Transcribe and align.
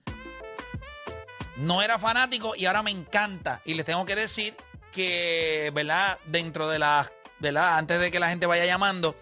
No 1.56 1.82
era 1.82 1.98
fanático 1.98 2.54
y 2.56 2.66
ahora 2.66 2.82
me 2.82 2.90
encanta. 2.90 3.60
Y 3.64 3.74
les 3.74 3.84
tengo 3.84 4.06
que 4.06 4.16
decir 4.16 4.56
que, 4.90 5.70
¿verdad? 5.74 6.18
Dentro 6.26 6.68
de 6.68 6.78
las, 6.78 7.10
¿verdad? 7.40 7.76
Antes 7.76 8.00
de 8.00 8.10
que 8.10 8.20
la 8.20 8.30
gente 8.30 8.46
vaya 8.46 8.64
llamando 8.64 9.14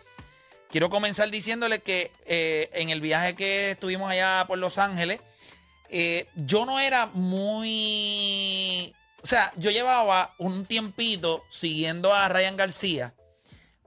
Quiero 0.70 0.90
comenzar 0.90 1.30
diciéndole 1.30 1.80
que 1.80 2.10
eh, 2.26 2.68
en 2.72 2.90
el 2.90 3.00
viaje 3.00 3.34
que 3.34 3.70
estuvimos 3.70 4.10
allá 4.10 4.44
por 4.48 4.58
Los 4.58 4.78
Ángeles, 4.78 5.20
eh, 5.90 6.28
yo 6.34 6.66
no 6.66 6.80
era 6.80 7.06
muy... 7.06 8.94
O 9.22 9.26
sea, 9.26 9.52
yo 9.56 9.70
llevaba 9.70 10.34
un 10.38 10.66
tiempito 10.66 11.42
siguiendo 11.50 12.14
a 12.14 12.28
Ryan 12.28 12.56
García, 12.56 13.14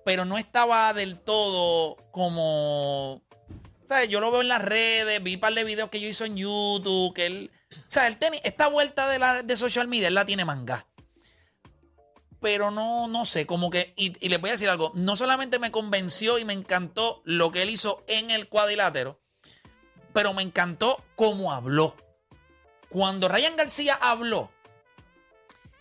pero 0.03 0.25
no 0.25 0.37
estaba 0.37 0.93
del 0.93 1.19
todo 1.19 1.95
como... 2.11 3.21
Sea, 3.87 4.05
yo 4.05 4.19
lo 4.19 4.31
veo 4.31 4.41
en 4.41 4.49
las 4.49 4.61
redes, 4.61 5.23
vi 5.23 5.35
un 5.35 5.39
par 5.39 5.53
de 5.53 5.63
videos 5.63 5.89
que 5.89 5.99
yo 5.99 6.07
hizo 6.07 6.25
en 6.25 6.37
YouTube, 6.37 7.13
que 7.13 7.25
él... 7.25 7.51
O 7.71 7.75
sea, 7.87 8.13
tenis, 8.15 8.41
esta 8.43 8.67
vuelta 8.67 9.07
de, 9.07 9.19
la, 9.19 9.41
de 9.41 9.57
social 9.57 9.87
media, 9.87 10.09
él 10.09 10.13
la 10.13 10.25
tiene 10.25 10.45
manga. 10.45 10.87
Pero 12.41 12.71
no, 12.71 13.07
no 13.07 13.25
sé, 13.25 13.45
como 13.45 13.69
que, 13.69 13.93
y, 13.97 14.13
y 14.25 14.29
les 14.29 14.39
voy 14.39 14.49
a 14.49 14.53
decir 14.53 14.69
algo, 14.69 14.91
no 14.93 15.15
solamente 15.15 15.59
me 15.59 15.71
convenció 15.71 16.37
y 16.37 16.45
me 16.45 16.53
encantó 16.53 17.21
lo 17.25 17.51
que 17.51 17.63
él 17.63 17.69
hizo 17.69 18.03
en 18.07 18.31
el 18.31 18.47
cuadrilátero, 18.47 19.19
pero 20.13 20.33
me 20.33 20.43
encantó 20.43 21.03
cómo 21.15 21.51
habló. 21.51 21.95
Cuando 22.89 23.27
Ryan 23.27 23.55
García 23.55 23.97
habló 24.01 24.51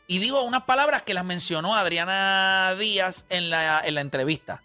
y 0.06 0.18
dijo 0.18 0.42
unas 0.42 0.64
palabras 0.64 1.02
que 1.02 1.14
las 1.14 1.24
mencionó 1.24 1.74
Adriana 1.74 2.74
Díaz 2.78 3.26
en 3.28 3.50
la, 3.50 3.82
en 3.84 3.94
la 3.94 4.00
entrevista. 4.00 4.62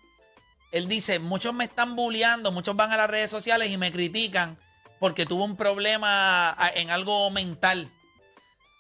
Él 0.72 0.88
dice, 0.88 1.20
muchos 1.20 1.54
me 1.54 1.66
están 1.66 1.96
bulleando, 1.96 2.52
muchos 2.52 2.76
van 2.76 2.92
a 2.92 2.98
las 2.98 3.10
redes 3.10 3.30
sociales 3.30 3.70
y 3.70 3.78
me 3.78 3.92
critican 3.92 4.58
porque 5.00 5.26
tuvo 5.26 5.44
un 5.44 5.56
problema 5.56 6.58
en 6.76 6.90
algo 6.90 7.30
mental. 7.30 7.92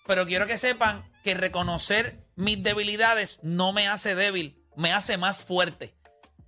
Pero 0.07 0.25
quiero 0.25 0.47
que 0.47 0.57
sepan 0.57 1.03
que 1.23 1.33
reconocer 1.33 2.25
mis 2.35 2.63
debilidades 2.63 3.39
no 3.43 3.73
me 3.73 3.87
hace 3.87 4.15
débil, 4.15 4.57
me 4.75 4.93
hace 4.93 5.17
más 5.17 5.43
fuerte. 5.43 5.95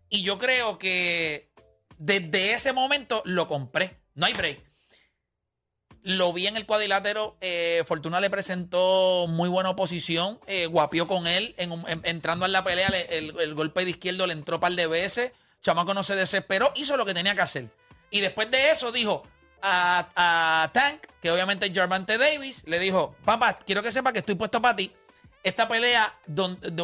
Y 0.09 0.23
yo 0.23 0.37
creo 0.37 0.77
que 0.77 1.51
desde 1.97 2.53
ese 2.53 2.73
momento 2.73 3.21
lo 3.25 3.47
compré. 3.47 3.99
No 4.15 4.25
hay 4.25 4.33
break. 4.33 4.63
Lo 6.01 6.33
vi 6.33 6.47
en 6.47 6.57
el 6.57 6.65
cuadrilátero. 6.65 7.37
Eh, 7.41 7.83
Fortuna 7.85 8.19
le 8.19 8.29
presentó 8.29 9.25
muy 9.27 9.49
buena 9.49 9.69
oposición. 9.69 10.39
Eh, 10.47 10.67
guapió 10.67 11.07
con 11.07 11.27
él. 11.27 11.55
entrando 12.03 12.45
en 12.45 12.51
la 12.51 12.63
pelea, 12.63 12.87
el, 12.87 13.53
golpe 13.55 13.85
de 13.85 13.91
izquierdo 13.91 14.27
le 14.27 14.33
entró 14.33 14.55
un 14.55 14.61
par 14.61 14.71
de 14.73 14.87
veces. 14.87 15.31
Chamaco 15.61 15.93
no 15.93 16.03
se 16.03 16.15
desesperó. 16.15 16.71
Hizo 16.75 16.95
lo 16.97 17.05
que 17.05 17.13
tenía 17.13 17.35
que 17.35 17.41
hacer. 17.41 17.69
Y 18.11 18.21
después 18.21 18.49
de 18.51 18.71
eso 18.71 18.91
dijo 18.91 19.23
a, 19.61 20.69
Tank, 20.73 21.07
que 21.21 21.31
obviamente 21.31 21.65
es 21.65 21.73
Gervante 21.73 22.17
Davis, 22.17 22.63
le 22.67 22.79
dijo: 22.79 23.15
Papá, 23.25 23.57
quiero 23.57 23.81
que 23.81 23.91
sepa 23.91 24.13
que 24.13 24.19
estoy 24.19 24.35
puesto 24.35 24.61
para 24.61 24.75
ti 24.75 24.91
esta 25.45 25.67
pelea, 25.67 26.11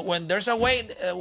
when 0.03 0.27
there's 0.27 0.47
a 0.47 0.55
way, 0.55 0.87
uh, 1.03 1.15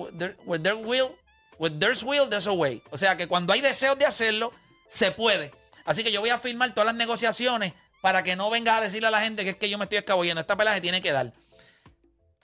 when 0.44 0.62
there 0.62 0.76
will, 0.76 1.16
when 1.56 1.78
there's 1.78 2.04
will, 2.04 2.28
there's 2.28 2.46
a 2.46 2.52
way. 2.52 2.82
O 2.90 2.98
sea 2.98 3.16
que 3.16 3.26
cuando 3.26 3.54
hay 3.54 3.62
deseos 3.62 3.98
de 3.98 4.04
hacerlo, 4.04 4.52
se 4.88 5.10
puede. 5.10 5.50
Así 5.84 6.02
que 6.04 6.12
yo 6.12 6.20
voy 6.20 6.30
a 6.30 6.38
firmar 6.38 6.72
todas 6.72 6.86
las 6.86 6.94
negociaciones 6.94 7.74
para 8.00 8.22
que 8.22 8.36
no 8.36 8.50
venga 8.50 8.76
a 8.76 8.80
decirle 8.80 9.08
a 9.08 9.10
la 9.10 9.20
gente 9.20 9.44
que 9.44 9.50
es 9.50 9.56
que 9.56 9.68
yo 9.68 9.78
me 9.78 9.84
estoy 9.84 9.98
escabullendo. 9.98 10.40
Esta 10.40 10.56
pelea 10.56 10.74
se 10.74 10.80
tiene 10.80 11.00
que 11.00 11.12
dar. 11.12 11.32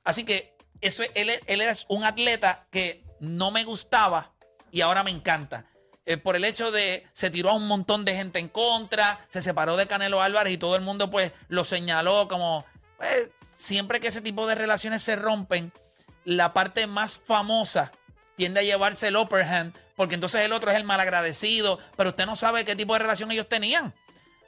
Así 0.05 0.25
que 0.25 0.57
eso, 0.81 1.03
él, 1.15 1.31
él 1.47 1.63
un 1.89 2.05
atleta 2.05 2.67
que 2.71 3.05
no 3.21 3.51
me 3.51 3.65
gustaba 3.65 4.33
y 4.71 4.83
ahora 4.83 5.03
me 5.03 5.11
encanta. 5.11 5.67
Eh, 6.05 6.19
por 6.19 6.37
el 6.37 6.45
hecho 6.45 6.71
de 6.71 7.05
se 7.13 7.31
tiró 7.31 7.51
a 7.51 7.55
un 7.55 7.67
montón 7.67 8.05
de 8.05 8.15
gente 8.15 8.39
en 8.39 8.49
contra, 8.49 9.27
se 9.31 9.43
separó 9.43 9.77
de 9.77 9.89
Canelo 9.89 10.23
Álvarez 10.23 10.53
y 10.53 10.59
todo 10.59 10.77
el 10.77 10.83
mundo 10.83 11.11
pues 11.11 11.33
lo 11.49 11.65
señaló 11.65 12.29
como 12.29 12.65
pues, 12.97 13.31
siempre 13.57 13.99
que 13.99 14.09
ese 14.09 14.21
tipo 14.21 14.47
de 14.47 14.55
relaciones 14.55 15.03
se 15.03 15.17
rompen, 15.17 15.73
la 16.25 16.53
parte 16.53 16.87
más 16.87 17.19
famosa 17.19 17.91
tiende 18.37 18.61
a 18.61 18.63
llevarse 18.63 19.09
el 19.09 19.17
upper 19.17 19.43
hand, 19.43 19.75
porque 19.97 20.15
entonces 20.15 20.43
el 20.43 20.53
otro 20.53 20.71
es 20.71 20.77
el 20.77 20.85
malagradecido, 20.85 21.79
pero 21.97 22.11
usted 22.11 22.27
no 22.27 22.37
sabe 22.37 22.65
qué 22.65 22.77
tipo 22.77 22.93
de 22.93 23.01
relación 23.01 23.31
ellos 23.31 23.49
tenían. 23.49 23.95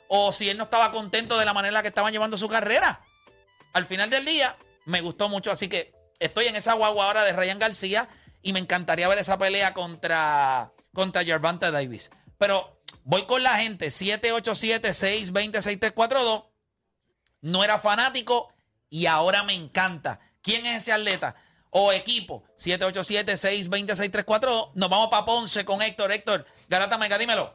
O 0.09 0.33
si 0.33 0.49
él 0.49 0.59
no 0.59 0.65
estaba 0.65 0.91
contento 0.91 1.39
de 1.39 1.45
la 1.45 1.53
manera 1.53 1.69
en 1.69 1.75
la 1.75 1.83
que 1.83 1.89
estaban 1.89 2.13
llevando 2.13 2.37
su 2.37 2.49
carrera. 2.49 3.01
Al 3.73 3.87
final 3.87 4.11
del 4.11 4.25
día, 4.25 4.57
me 4.85 5.01
gustó 5.01 5.29
mucho, 5.29 5.51
así 5.51 5.69
que 5.69 5.93
estoy 6.19 6.47
en 6.47 6.57
esa 6.57 6.75
guagua 6.75 7.07
ahora 7.07 7.25
de 7.25 7.33
Ryan 7.33 7.59
García 7.59 8.09
y 8.43 8.53
me 8.53 8.61
encantaría 8.61 9.09
ver 9.09 9.19
esa 9.19 9.39
pelea 9.39 9.75
contra, 9.75 10.73
contra 10.95 11.25
Gervonta 11.25 11.71
Davis. 11.71 12.11
Pero 12.39 12.81
voy 13.05 13.27
con 13.27 13.43
la 13.43 13.59
gente, 13.59 13.89
787-620-6342. 13.89 16.47
No 17.41 17.65
era 17.65 17.79
fanático, 17.79 18.53
y 18.91 19.07
ahora 19.07 19.43
me 19.43 19.55
encanta. 19.55 20.21
¿Quién 20.43 20.67
es 20.67 20.83
ese 20.83 20.93
atleta? 20.93 21.35
O 21.71 21.93
equipo, 21.93 22.45
787-620-6342. 22.57 24.73
Nos 24.75 24.89
vamos 24.89 25.09
para 25.11 25.25
Ponce 25.25 25.65
con 25.65 25.83
Héctor. 25.83 26.13
Héctor, 26.13 26.47
Garata 26.69 26.97
Mega, 26.99 27.19
dímelo. 27.19 27.53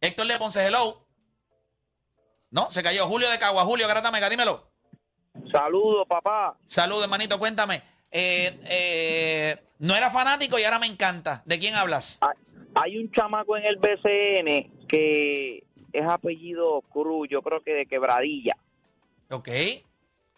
Héctor 0.00 0.26
de 0.26 0.38
Ponce, 0.38 0.66
hello. 0.66 1.06
No, 2.50 2.68
se 2.70 2.82
cayó. 2.82 3.06
Julio 3.06 3.30
de 3.30 3.38
Cagua. 3.38 3.64
Julio, 3.64 3.88
Garata 3.88 4.10
Mega, 4.10 4.28
dímelo. 4.28 4.70
Saludos, 5.50 6.06
papá. 6.06 6.58
Saludos, 6.66 7.04
hermanito, 7.04 7.38
cuéntame. 7.38 7.82
Eh, 8.10 8.60
eh, 8.66 9.56
no 9.78 9.96
era 9.96 10.10
fanático 10.10 10.58
y 10.58 10.64
ahora 10.64 10.78
me 10.78 10.86
encanta. 10.86 11.42
¿De 11.46 11.58
quién 11.58 11.74
hablas? 11.74 12.20
Hay 12.74 12.98
un 12.98 13.10
chamaco 13.10 13.56
en 13.56 13.64
el 13.66 13.76
BCN 13.76 14.86
que 14.86 15.64
es 15.92 16.06
apellido 16.06 16.82
Cruz, 16.92 17.28
yo 17.30 17.40
creo 17.42 17.62
que 17.62 17.72
de 17.72 17.86
Quebradilla. 17.86 18.56
Ok. 19.30 19.48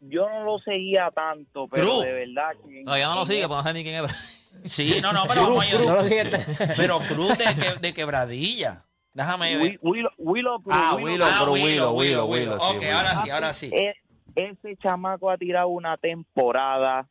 Yo 0.09 0.28
no 0.28 0.44
lo 0.44 0.59
seguía 0.59 1.11
tanto, 1.15 1.69
pero 1.69 2.00
de 2.00 2.12
verdad 2.12 2.50
que... 2.65 2.83
Todavía 2.84 3.06
no 3.06 3.15
lo 3.17 3.27
sigue, 3.27 3.47
pues 3.47 3.56
no 3.59 3.62
sé 3.62 3.72
ni 3.72 3.83
quién 3.83 4.05
es. 4.05 4.37
Sí, 4.65 5.00
no, 5.03 5.12
no, 5.12 5.25
pero 5.28 5.43
vamos 5.55 5.65
a 5.65 6.75
Pero 6.77 6.99
Cruz 7.00 7.37
de, 7.39 7.78
de 7.81 7.94
quebradilla. 7.94 8.84
Déjame 9.12 9.56
ver. 9.56 9.78
Willow, 9.83 10.11
Willow 10.19 10.62
Cruz. 10.62 10.77
Ah, 10.77 10.95
Willow, 10.95 11.27
ah, 11.27 11.50
Willow, 11.50 11.93
Willow, 11.95 12.27
Willow, 12.27 12.56
Ok, 12.56 12.83
ahora 12.93 13.16
sí, 13.16 13.31
ahora 13.31 13.53
sí. 13.53 13.71
E, 13.72 13.95
ese 14.34 14.77
chamaco 14.77 15.31
ha 15.31 15.39
tirado 15.39 15.69
una 15.69 15.97
temporada. 15.97 17.09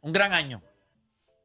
Un 0.00 0.12
gran 0.12 0.32
año. 0.32 0.60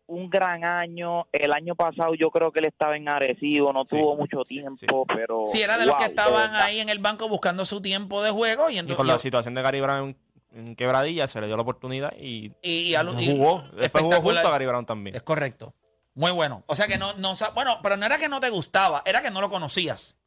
Un 0.07 0.27
gran 0.29 0.63
año. 0.63 1.27
El 1.31 1.53
año 1.53 1.75
pasado 1.75 2.15
yo 2.15 2.31
creo 2.31 2.51
que 2.51 2.59
él 2.59 2.65
estaba 2.65 2.97
en 2.97 3.07
Arecibo, 3.07 3.71
no 3.71 3.85
tuvo 3.85 4.17
mucho 4.17 4.43
tiempo, 4.43 5.05
pero... 5.05 5.43
Sí, 5.45 5.61
era 5.61 5.77
de 5.77 5.85
los 5.85 5.95
que 5.95 6.05
estaban 6.05 6.55
ahí 6.55 6.79
en 6.79 6.89
el 6.89 6.99
banco 6.99 7.29
buscando 7.29 7.63
su 7.65 7.79
tiempo 7.79 8.23
de 8.23 8.31
juego. 8.31 8.71
Y, 8.71 8.79
entonces, 8.79 8.97
con 8.97 9.07
la 9.07 9.19
situación 9.19 9.53
de 9.53 9.61
Gary 9.61 9.81
Brown 9.81 10.17
en, 10.51 10.75
quebradilla 10.75 11.27
se 11.27 11.41
le 11.41 11.47
dio 11.47 11.55
la 11.55 11.63
oportunidad 11.63 12.13
y, 12.17 12.51
y, 12.61 12.93
jugó. 13.25 13.63
Después 13.73 14.03
jugó 14.03 14.21
junto 14.21 14.47
a 14.47 14.51
Gary 14.51 14.65
Brown 14.65 14.85
también. 14.85 15.15
Es 15.15 15.21
correcto. 15.21 15.73
Muy 16.13 16.31
bueno. 16.31 16.63
O 16.67 16.75
sea 16.75 16.87
que 16.87 16.97
no, 16.97 17.13
no... 17.13 17.33
Bueno, 17.53 17.79
pero 17.81 17.97
no 17.97 18.05
era 18.05 18.17
que 18.17 18.29
no 18.29 18.39
te 18.39 18.49
gustaba, 18.49 19.01
era 19.05 19.21
que 19.21 19.31
no 19.31 19.41
lo 19.41 19.49
conocías. 19.49 20.17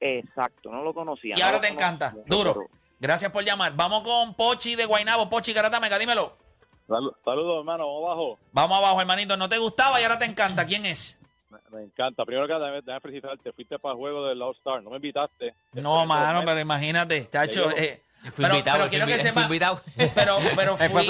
Exacto, 0.00 0.70
no 0.70 0.82
lo 0.82 0.92
conocía. 0.92 1.34
Y 1.36 1.40
ahora 1.40 1.60
te 1.60 1.68
encanta. 1.68 2.14
Duro. 2.26 2.68
Gracias 3.00 3.30
por 3.30 3.44
llamar. 3.44 3.74
Vamos 3.74 4.02
con 4.02 4.34
Pochi 4.34 4.76
de 4.76 4.86
Guainabo. 4.86 5.28
Pochi 5.28 5.54
Mega, 5.80 5.98
dímelo. 5.98 6.36
Saludos, 6.86 7.58
hermano. 7.58 7.86
Vamos 7.86 8.04
abajo. 8.04 8.38
Vamos 8.52 8.78
abajo, 8.78 9.00
hermanito. 9.00 9.36
No 9.36 9.48
te 9.48 9.58
gustaba 9.58 10.00
y 10.00 10.04
ahora 10.04 10.18
te 10.18 10.26
encanta. 10.26 10.66
¿Quién 10.66 10.84
es? 10.86 11.18
Me, 11.70 11.82
encanta. 11.82 12.24
Primero 12.24 12.46
que 12.46 12.52
nada, 12.52 12.70
déjame 12.70 13.00
felicitarte. 13.00 13.52
Fuiste 13.52 13.78
para 13.78 13.92
el 13.92 13.98
juego 13.98 14.26
del 14.26 14.40
All 14.40 14.54
Star. 14.56 14.82
No 14.82 14.90
me 14.90 14.96
invitaste. 14.96 15.54
No, 15.72 16.04
mano, 16.06 16.42
pero 16.44 16.60
imagínate, 16.60 17.28
chacho. 17.28 17.70
Eh, 17.76 18.02
fui 18.32 18.44
pero, 18.44 18.54
invitado, 18.54 18.78
pero 18.78 18.90
quiero 18.90 19.06
que 19.06 19.18
sepa, 19.18 19.48
pero, 20.14 20.38
pero 20.56 20.76
fui, 20.90 21.08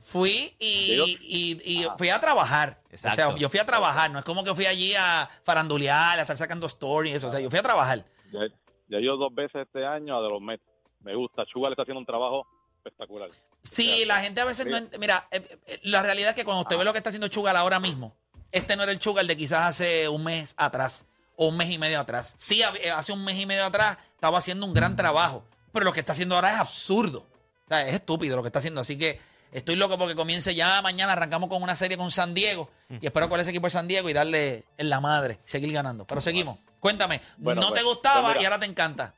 fui 0.00 0.56
y, 0.58 1.18
y, 1.20 1.60
y, 1.64 1.86
fui 1.96 2.10
a 2.10 2.20
trabajar. 2.20 2.80
Exacto. 2.90 3.28
O 3.28 3.30
sea, 3.30 3.38
yo 3.38 3.48
fui 3.48 3.60
a 3.60 3.66
trabajar. 3.66 4.10
No 4.10 4.18
es 4.18 4.24
como 4.24 4.44
que 4.44 4.54
fui 4.54 4.66
allí 4.66 4.94
a 4.94 5.28
farandulear, 5.44 6.18
a 6.18 6.22
estar 6.22 6.36
sacando 6.36 6.66
stories. 6.66 7.24
O 7.24 7.30
sea, 7.30 7.40
yo 7.40 7.50
fui 7.50 7.58
a 7.58 7.62
trabajar. 7.62 8.04
Ya, 8.32 8.40
ya 8.88 9.00
yo 9.00 9.16
dos 9.16 9.34
veces 9.34 9.62
este 9.66 9.84
año 9.84 10.16
a 10.16 10.22
de 10.22 10.28
los 10.28 10.40
Mets. 10.40 10.62
Me 11.00 11.14
gusta. 11.14 11.44
Chuga 11.46 11.68
le 11.68 11.74
está 11.74 11.82
haciendo 11.82 12.00
un 12.00 12.06
trabajo 12.06 12.46
espectacular. 12.84 13.28
Sí, 13.62 14.04
la 14.06 14.20
gente 14.20 14.40
a 14.40 14.44
veces 14.44 14.66
no... 14.66 14.78
Mira, 14.98 15.28
eh, 15.30 15.42
eh, 15.66 15.80
la 15.84 16.02
realidad 16.02 16.30
es 16.30 16.34
que 16.34 16.44
cuando 16.44 16.62
usted 16.62 16.76
ve 16.76 16.84
lo 16.84 16.92
que 16.92 16.98
está 16.98 17.10
haciendo 17.10 17.28
Chugal 17.28 17.56
ahora 17.56 17.78
mismo, 17.78 18.16
este 18.50 18.76
no 18.76 18.82
era 18.82 18.92
el 18.92 18.98
Chugal 18.98 19.26
de 19.26 19.36
quizás 19.36 19.70
hace 19.70 20.08
un 20.08 20.24
mes 20.24 20.54
atrás 20.58 21.06
o 21.36 21.48
un 21.48 21.56
mes 21.56 21.70
y 21.70 21.78
medio 21.78 22.00
atrás. 22.00 22.34
Sí, 22.36 22.62
eh, 22.82 22.90
hace 22.90 23.12
un 23.12 23.24
mes 23.24 23.38
y 23.38 23.46
medio 23.46 23.64
atrás 23.64 23.98
estaba 24.14 24.38
haciendo 24.38 24.66
un 24.66 24.74
gran 24.74 24.96
trabajo, 24.96 25.44
pero 25.72 25.84
lo 25.84 25.92
que 25.92 26.00
está 26.00 26.12
haciendo 26.12 26.34
ahora 26.34 26.52
es 26.54 26.60
absurdo. 26.60 27.26
O 27.64 27.68
sea, 27.68 27.86
es 27.86 27.94
estúpido 27.94 28.36
lo 28.36 28.42
que 28.42 28.48
está 28.48 28.58
haciendo. 28.58 28.80
Así 28.82 28.98
que 28.98 29.18
estoy 29.52 29.76
loco 29.76 29.96
porque 29.98 30.14
comience 30.14 30.54
ya 30.54 30.80
mañana. 30.82 31.12
Arrancamos 31.12 31.48
con 31.48 31.62
una 31.62 31.76
serie 31.76 31.96
con 31.96 32.10
San 32.10 32.34
Diego 32.34 32.68
y 33.00 33.06
espero 33.06 33.28
con 33.28 33.40
ese 33.40 33.50
equipo 33.50 33.66
de 33.66 33.70
San 33.70 33.88
Diego 33.88 34.08
y 34.10 34.12
darle 34.12 34.64
en 34.76 34.90
la 34.90 35.00
madre, 35.00 35.38
seguir 35.44 35.72
ganando. 35.72 36.06
Pero 36.06 36.20
seguimos. 36.20 36.58
Cuéntame, 36.80 37.20
Bueno, 37.38 37.60
¿no 37.60 37.68
pues, 37.68 37.80
te 37.80 37.86
gustaba 37.86 38.22
pues 38.22 38.34
mira. 38.34 38.42
y 38.42 38.44
ahora 38.46 38.58
te 38.58 38.66
encanta? 38.66 39.14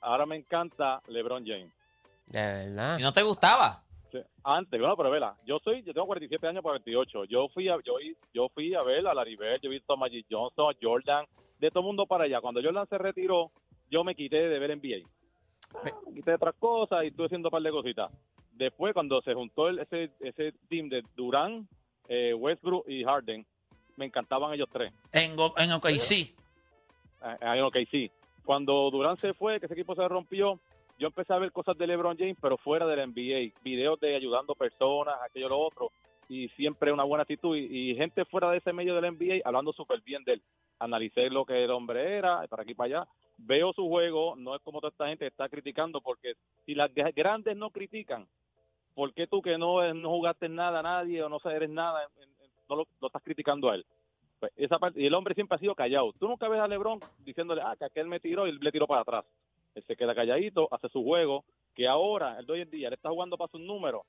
Ahora 0.00 0.24
me 0.26 0.36
encanta 0.36 1.00
LeBron 1.08 1.44
James. 1.44 1.72
De 2.26 2.40
verdad. 2.40 2.98
¿Y 2.98 3.02
no 3.02 3.12
te 3.12 3.22
gustaba? 3.22 3.82
Sí, 4.12 4.18
Antes, 4.44 4.78
bueno, 4.78 4.96
pero 4.96 5.10
vela, 5.10 5.36
yo 5.44 5.58
soy, 5.64 5.82
yo 5.82 5.92
tengo 5.92 6.06
47 6.06 6.46
años 6.46 6.62
para 6.62 6.74
28. 6.78 7.24
Yo 7.24 7.48
fui 7.52 7.68
a, 7.68 7.74
yo, 7.84 7.94
yo 8.32 8.48
fui 8.54 8.72
a 8.74 8.82
ver 8.82 9.06
a 9.06 9.14
Larry 9.14 9.36
Bird, 9.36 9.60
yo 9.62 9.68
he 9.68 9.74
visto 9.74 9.92
a 9.94 9.96
Magic 9.96 10.26
Johnson, 10.30 10.70
a 10.72 10.76
Jordan, 10.80 11.24
de 11.58 11.70
todo 11.70 11.80
el 11.80 11.86
mundo 11.86 12.06
para 12.06 12.24
allá. 12.24 12.40
Cuando 12.40 12.62
Jordan 12.62 12.86
se 12.88 12.98
retiró, 12.98 13.50
yo 13.90 14.04
me 14.04 14.14
quité 14.14 14.36
de 14.36 14.58
ver 14.60 14.76
NBA. 14.76 15.08
Me 16.06 16.14
quité 16.14 16.30
de 16.30 16.36
otras 16.36 16.54
cosas 16.58 17.04
y 17.04 17.08
estuve 17.08 17.26
haciendo 17.26 17.48
un 17.48 17.52
par 17.52 17.62
de 17.62 17.70
cositas. 17.70 18.10
Después, 18.52 18.94
cuando 18.94 19.20
se 19.22 19.34
juntó 19.34 19.68
el- 19.68 19.80
ese, 19.80 20.10
ese 20.20 20.52
team 20.68 20.88
de 20.88 21.02
Durán, 21.14 21.68
eh, 22.08 22.32
Westbrook 22.34 22.88
y 22.88 23.04
Harden, 23.04 23.44
me 23.96 24.06
encantaban 24.06 24.52
ellos 24.54 24.68
tres. 24.72 24.92
En, 25.12 25.32
en 25.32 25.72
OKC. 25.72 26.34
Ah, 27.20 27.36
ah, 27.40 27.66
ok, 27.66 27.76
sí. 27.90 28.10
Cuando 28.44 28.90
Durán 28.90 29.16
se 29.18 29.34
fue, 29.34 29.58
que 29.58 29.66
ese 29.66 29.74
equipo 29.74 29.94
se 29.94 30.06
rompió, 30.06 30.58
yo 30.98 31.08
empecé 31.08 31.32
a 31.34 31.38
ver 31.38 31.52
cosas 31.52 31.76
de 31.76 31.86
LeBron 31.86 32.16
James, 32.16 32.36
pero 32.40 32.56
fuera 32.56 32.86
del 32.86 33.00
NBA. 33.10 33.52
Videos 33.62 33.98
de 34.00 34.14
ayudando 34.16 34.54
personas, 34.54 35.16
aquello, 35.24 35.48
lo 35.48 35.58
otro. 35.58 35.90
Y 36.28 36.48
siempre 36.50 36.92
una 36.92 37.04
buena 37.04 37.22
actitud. 37.22 37.56
Y, 37.56 37.94
gente 37.94 38.24
fuera 38.24 38.50
de 38.50 38.58
ese 38.58 38.72
medio 38.72 38.94
del 38.94 39.12
NBA 39.12 39.42
hablando 39.44 39.72
súper 39.72 40.00
bien 40.00 40.24
de 40.24 40.34
él. 40.34 40.42
Analicé 40.78 41.30
lo 41.30 41.44
que 41.44 41.64
el 41.64 41.70
hombre 41.70 42.16
era, 42.18 42.46
para 42.48 42.62
aquí 42.62 42.74
para 42.74 43.00
allá. 43.00 43.10
Veo 43.38 43.72
su 43.72 43.86
juego, 43.88 44.34
no 44.36 44.54
es 44.54 44.62
como 44.62 44.80
toda 44.80 44.90
esta 44.90 45.08
gente 45.08 45.26
está 45.26 45.48
criticando, 45.48 46.00
porque 46.00 46.34
si 46.64 46.74
las 46.74 46.92
de- 46.94 47.12
grandes 47.14 47.56
no 47.56 47.70
critican, 47.70 48.26
¿por 48.94 49.12
qué 49.14 49.26
tú 49.26 49.40
que 49.40 49.56
no, 49.58 49.94
no 49.94 50.08
jugaste 50.10 50.48
nada 50.48 50.80
a 50.80 50.82
nadie 50.82 51.22
o 51.22 51.28
no 51.28 51.38
eres 51.50 51.70
nada, 51.70 52.08
no 52.68 52.76
lo, 52.76 52.86
estás 53.06 53.22
criticando 53.22 53.70
a 53.70 53.76
él? 53.76 53.86
Pues 54.40 54.52
esa 54.56 54.78
parte, 54.78 55.00
y 55.00 55.06
el 55.06 55.14
hombre 55.14 55.34
siempre 55.34 55.56
ha 55.56 55.58
sido 55.58 55.74
callado. 55.74 56.12
Tú 56.18 56.28
nunca 56.28 56.48
ves 56.48 56.60
a 56.60 56.68
LeBron 56.68 56.98
diciéndole, 57.18 57.62
ah, 57.62 57.74
que 57.78 57.86
aquel 57.86 58.06
me 58.06 58.20
tiró 58.20 58.46
y 58.46 58.52
le 58.52 58.72
tiró 58.72 58.86
para 58.86 59.02
atrás. 59.02 59.24
Él 59.74 59.84
se 59.86 59.96
queda 59.96 60.14
calladito, 60.14 60.68
hace 60.72 60.88
su 60.88 61.02
juego, 61.04 61.44
que 61.74 61.86
ahora, 61.86 62.38
el 62.38 62.46
de 62.46 62.52
hoy 62.54 62.60
en 62.62 62.70
día, 62.70 62.88
él 62.88 62.94
está 62.94 63.10
jugando 63.10 63.36
para 63.36 63.50
sus 63.50 63.60
números. 63.60 64.02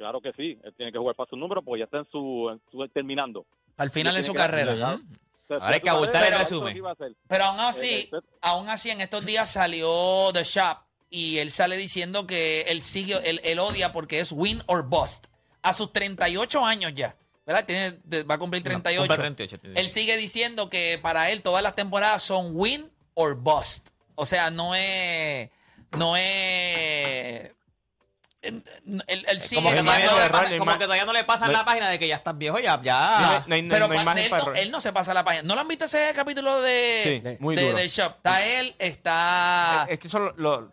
Claro 0.00 0.18
que 0.22 0.32
sí, 0.32 0.58
él 0.64 0.72
tiene 0.78 0.90
que 0.90 0.96
jugar 0.96 1.14
para 1.14 1.28
sus 1.28 1.38
números 1.38 1.62
porque 1.62 1.80
ya 1.80 1.84
está 1.84 1.98
en 1.98 2.06
su, 2.10 2.48
en 2.50 2.58
su- 2.72 2.88
terminando. 2.88 3.44
Al 3.76 3.90
final 3.90 4.14
de 4.14 4.22
su 4.22 4.32
carrera. 4.32 4.72
Ahora 4.72 5.66
hay 5.66 5.74
su 5.74 5.82
que 5.84 5.90
abultar 5.90 6.22
carrera, 6.22 6.36
el 6.36 6.42
resumen. 6.42 6.82
Pero 7.28 7.44
aún 7.44 7.60
así, 7.60 8.08
Eh, 8.10 8.20
aún 8.40 8.68
así 8.70 8.88
en 8.88 9.02
estos 9.02 9.26
días 9.26 9.50
salió 9.50 10.30
The 10.32 10.42
Shop 10.44 10.78
y 11.10 11.36
él 11.36 11.50
sale 11.50 11.76
diciendo 11.76 12.26
que 12.26 12.62
él 12.68 12.80
sigue, 12.80 13.16
él, 13.28 13.42
él 13.44 13.58
odia 13.58 13.92
porque 13.92 14.20
es 14.20 14.32
win 14.32 14.62
or 14.68 14.84
bust. 14.88 15.26
A 15.60 15.74
sus 15.74 15.92
38 15.92 16.64
años 16.64 16.94
ya, 16.94 17.14
¿verdad? 17.44 17.66
Tiene, 17.66 17.98
de- 18.04 18.22
va 18.22 18.36
a 18.36 18.38
cumplir 18.38 18.62
38. 18.62 19.02
Cumple 19.06 19.16
38, 19.18 19.58
tiene. 19.60 19.78
Él 19.78 19.90
sigue 19.90 20.16
diciendo 20.16 20.70
que 20.70 20.98
para 21.02 21.30
él 21.30 21.42
todas 21.42 21.62
las 21.62 21.74
temporadas 21.74 22.22
son 22.22 22.52
win 22.54 22.90
or 23.12 23.34
bust. 23.36 23.88
O 24.14 24.24
sea, 24.24 24.50
no 24.50 24.74
es, 24.74 25.50
no 25.98 26.16
es, 26.16 27.52
él, 28.42 28.62
él 29.28 29.40
sigue 29.40 29.60
Como, 29.62 29.74
que 29.74 29.82
todavía 29.82 30.06
siendo- 30.06 30.12
no 30.12 30.18
le 30.18 30.24
error, 30.24 30.32
pasa- 30.32 30.42
no 30.44 30.52
hay 30.52 30.58
como 30.58 30.70
ma- 30.72 30.78
que 30.78 30.84
todavía 30.84 31.04
no 31.04 31.12
le 31.12 31.24
pasa 31.24 31.44
en 31.46 31.52
no 31.52 31.58
la 31.58 31.64
página 31.66 31.88
de 31.90 31.98
que 31.98 32.08
ya 32.08 32.16
estás 32.16 32.38
viejo, 32.38 32.58
ya. 32.58 33.44
No 33.46 33.54
pero 33.68 33.84
él, 33.86 34.04
no, 34.04 34.36
error. 34.36 34.56
él 34.56 34.70
no 34.70 34.80
se 34.80 34.92
pasa 34.92 35.12
la 35.12 35.24
página. 35.24 35.42
¿No 35.42 35.54
lo 35.54 35.60
han 35.60 35.68
visto 35.68 35.84
ese 35.84 36.12
capítulo 36.14 36.62
de, 36.62 37.20
Sí, 37.22 37.36
muy 37.38 37.54
de, 37.54 37.62
duro. 37.66 37.76
de 37.76 37.88
Shop? 37.88 38.14
Está 38.16 38.42
él, 38.46 38.74
está... 38.78 39.86
Es 39.90 39.98
que 39.98 40.08
son 40.08 40.32
los, 40.36 40.64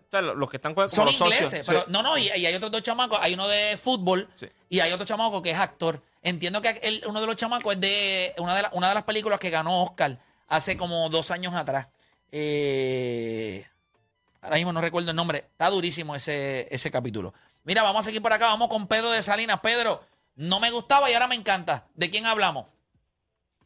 que 0.50 0.58
están 0.58 0.74
como 0.74 0.88
son 0.88 1.06
los 1.08 1.18
socios. 1.18 1.42
ingleses, 1.54 1.66
Sí. 1.68 1.74
no, 1.90 2.02
no, 2.04 2.18
y, 2.18 2.28
y 2.36 2.46
hay 2.46 2.56
otros 2.56 2.72
dos 2.72 2.82
chamacos, 2.84 3.20
hay 3.22 3.34
uno 3.34 3.48
de 3.50 3.78
fútbol 3.78 4.30
Sí. 4.36 4.48
y 4.70 4.80
hay 4.80 4.94
otro 4.94 5.06
chamaco 5.06 5.42
que 5.42 5.52
es 5.52 5.58
actor. 5.60 6.02
Entiendo 6.24 6.62
que 6.62 6.70
él- 6.84 7.04
uno 7.06 7.20
de 7.22 7.28
los 7.28 7.36
chamacos 7.36 7.76
es 7.76 7.82
de 7.82 8.34
una 8.38 8.56
de, 8.56 8.62
la- 8.64 8.70
una 8.74 8.88
de 8.90 8.94
las 8.96 9.04
películas 9.04 9.40
que 9.40 9.50
ganó 9.50 9.84
Oscar 9.84 10.18
hace 10.48 10.78
como 10.78 11.10
dos 11.10 11.32
años 11.32 11.54
atrás. 11.54 11.88
Eh, 12.32 13.66
ahora 14.42 14.56
mismo 14.56 14.74
no 14.74 14.82
recuerdo 14.82 15.10
el 15.10 15.16
nombre. 15.16 15.40
Está 15.40 15.70
durísimo 15.70 16.16
ese, 16.16 16.74
ese 16.74 16.92
capítulo. 16.92 17.34
Mira, 17.64 17.84
vamos 17.84 18.02
a 18.02 18.04
seguir 18.04 18.22
por 18.22 18.34
acá, 18.34 18.48
vamos 18.48 18.70
con 18.70 18.88
Pedro 18.88 19.12
de 19.12 19.22
Salinas. 19.22 19.60
Pedro, 19.62 20.02
no 20.36 20.60
me 20.60 20.72
gustaba 20.72 21.10
y 21.10 21.14
ahora 21.14 21.28
me 21.28 21.36
encanta. 21.36 21.88
¿De 21.96 22.10
quién 22.10 22.26
hablamos? 22.26 22.68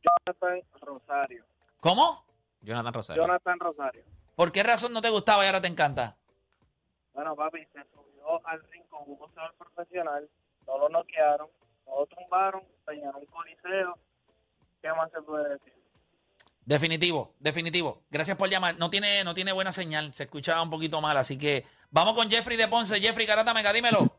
Jonathan 0.01 0.61
Rosario. 0.81 1.45
¿Cómo? 1.79 2.25
Jonathan 2.61 2.93
Rosario. 2.93 3.23
Jonathan 3.23 3.59
Rosario. 3.59 4.03
¿Por 4.35 4.51
qué 4.51 4.63
razón 4.63 4.93
no 4.93 5.01
te 5.01 5.09
gustaba 5.09 5.43
y 5.43 5.47
ahora 5.47 5.61
te 5.61 5.67
encanta? 5.67 6.15
Bueno, 7.13 7.35
papi, 7.35 7.65
se 7.73 7.83
subió 7.93 8.47
al 8.47 8.63
ring 8.71 8.83
con 8.89 9.01
un 9.05 9.17
boxeador 9.17 9.53
profesional, 9.55 10.29
no 10.65 10.77
lo 10.77 10.89
noquearon, 10.89 11.49
no 11.85 11.99
lo 11.99 12.05
tumbaron, 12.07 12.63
llenó 12.87 13.17
un 13.17 13.25
coliseo. 13.25 13.97
¿Qué 14.81 14.89
más 14.93 15.11
se 15.11 15.21
puede 15.21 15.49
decir? 15.49 15.73
Definitivo, 16.71 17.33
definitivo. 17.41 18.01
Gracias 18.09 18.37
por 18.37 18.49
llamar. 18.49 18.77
No 18.79 18.89
tiene, 18.89 19.25
no 19.25 19.33
tiene 19.33 19.51
buena 19.51 19.73
señal, 19.73 20.13
se 20.13 20.23
escuchaba 20.23 20.61
un 20.61 20.69
poquito 20.69 21.01
mal, 21.01 21.17
así 21.17 21.37
que 21.37 21.65
vamos 21.89 22.13
con 22.15 22.29
Jeffrey 22.31 22.55
de 22.55 22.69
Ponce. 22.69 23.01
Jeffrey 23.01 23.25
Garata 23.27 23.53
Mega, 23.53 23.73
dímelo. 23.73 24.09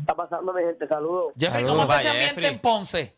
está 0.00 0.14
pasando, 0.16 0.54
mi 0.54 0.62
gente? 0.62 0.88
Saludos. 0.88 1.34
Jeffrey, 1.38 1.64
Saludos, 1.66 1.70
¿cómo 1.72 1.82
está 1.82 1.98
ese 1.98 2.08
ambiente 2.08 2.34
Jeffrey. 2.36 2.46
en 2.54 2.58
Ponce? 2.60 3.16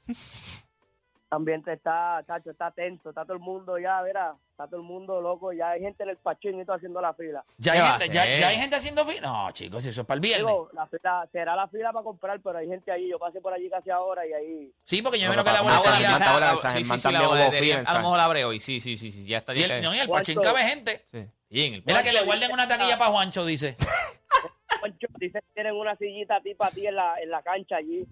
Ambiente 1.31 1.73
está, 1.73 2.23
chacho, 2.27 2.51
está 2.51 2.71
tenso, 2.71 3.11
está 3.11 3.25
todo 3.25 3.35
el 3.35 3.41
mundo 3.41 3.79
ya, 3.79 4.01
verá, 4.03 4.35
está 4.53 4.67
todo 4.67 4.77
el 4.81 4.87
mundo 4.87 5.21
loco, 5.21 5.53
ya 5.53 5.71
hay 5.71 5.81
gente 5.81 6.03
en 6.03 6.09
el 6.11 6.17
pachín 6.17 6.59
y 6.61 6.65
todo 6.65 6.77
haciendo 6.77 7.01
la 7.01 7.13
fila. 7.15 7.45
¿Ya 7.59 7.73
¿Qué 7.73 7.79
hay, 7.79 7.91
gente, 7.91 8.09
ya, 8.09 8.39
ya 8.39 8.49
hay 8.49 8.57
gente 8.57 8.77
haciendo 8.77 9.05
fila? 9.05 9.21
No, 9.29 9.51
chicos, 9.53 9.85
eso 9.85 10.01
es 10.01 10.07
para 10.07 10.17
el 10.17 10.21
viernes. 10.23 10.47
Digo, 10.47 10.71
la 10.73 10.87
fila, 10.87 11.29
será 11.31 11.55
la 11.55 11.69
fila 11.69 11.93
para 11.93 12.03
comprar, 12.05 12.41
pero 12.41 12.59
hay 12.59 12.69
gente 12.69 12.91
ahí, 12.91 13.09
yo 13.11 13.19
pasé 13.19 13.41
por 13.41 13.53
allí 13.53 13.69
casi 13.69 13.91
ahora 13.91 14.27
y 14.27 14.33
ahí... 14.33 14.73
Sí, 14.85 15.03
porque 15.03 15.19
yo 15.21 15.29
No, 15.29 15.35
veo 15.35 15.45
que 15.45 15.51
la 15.53 15.59
Ah, 15.59 15.63
boletería... 15.63 16.09
Sí, 16.57 16.85
sí, 16.85 16.99
sí, 16.99 17.13
la 17.13 17.51
fila 17.51 17.79
en 17.81 17.87
A 17.87 17.93
lo 17.95 17.99
mejor 18.01 18.17
la 18.17 18.25
abre 18.25 18.45
hoy, 18.45 18.61
sí, 18.61 18.81
sí, 18.81 18.97
sí, 18.97 19.11
sí, 19.13 19.27
ya 19.27 19.39
está 19.39 19.55
Y 19.55 19.63
el, 19.63 19.83
no, 19.83 19.95
y 19.95 19.99
el 19.99 20.09
pachín 20.09 20.41
cabe 20.41 20.63
gente. 20.63 21.05
Sí. 21.11 21.27
Y 21.51 21.65
en 21.67 21.75
el 21.75 21.83
Mira 21.87 22.03
que 22.03 22.13
le 22.13 22.23
guarden 22.23 22.53
una 22.53 22.67
taquilla 22.69 22.99
para 22.99 23.11
Juancho, 23.11 23.45
dice. 23.45 23.77
Juancho, 24.81 25.07
Dice 25.19 25.41
que 25.41 25.47
tienen 25.55 25.75
una 25.75 25.97
sillita 25.97 26.37
a 26.37 26.41
ti 26.41 26.55
para 26.55 26.71
ti 26.71 26.87
en 26.87 26.95
la, 26.95 27.21
en 27.21 27.31
la 27.31 27.43
cancha 27.43 27.77
allí. 27.77 28.07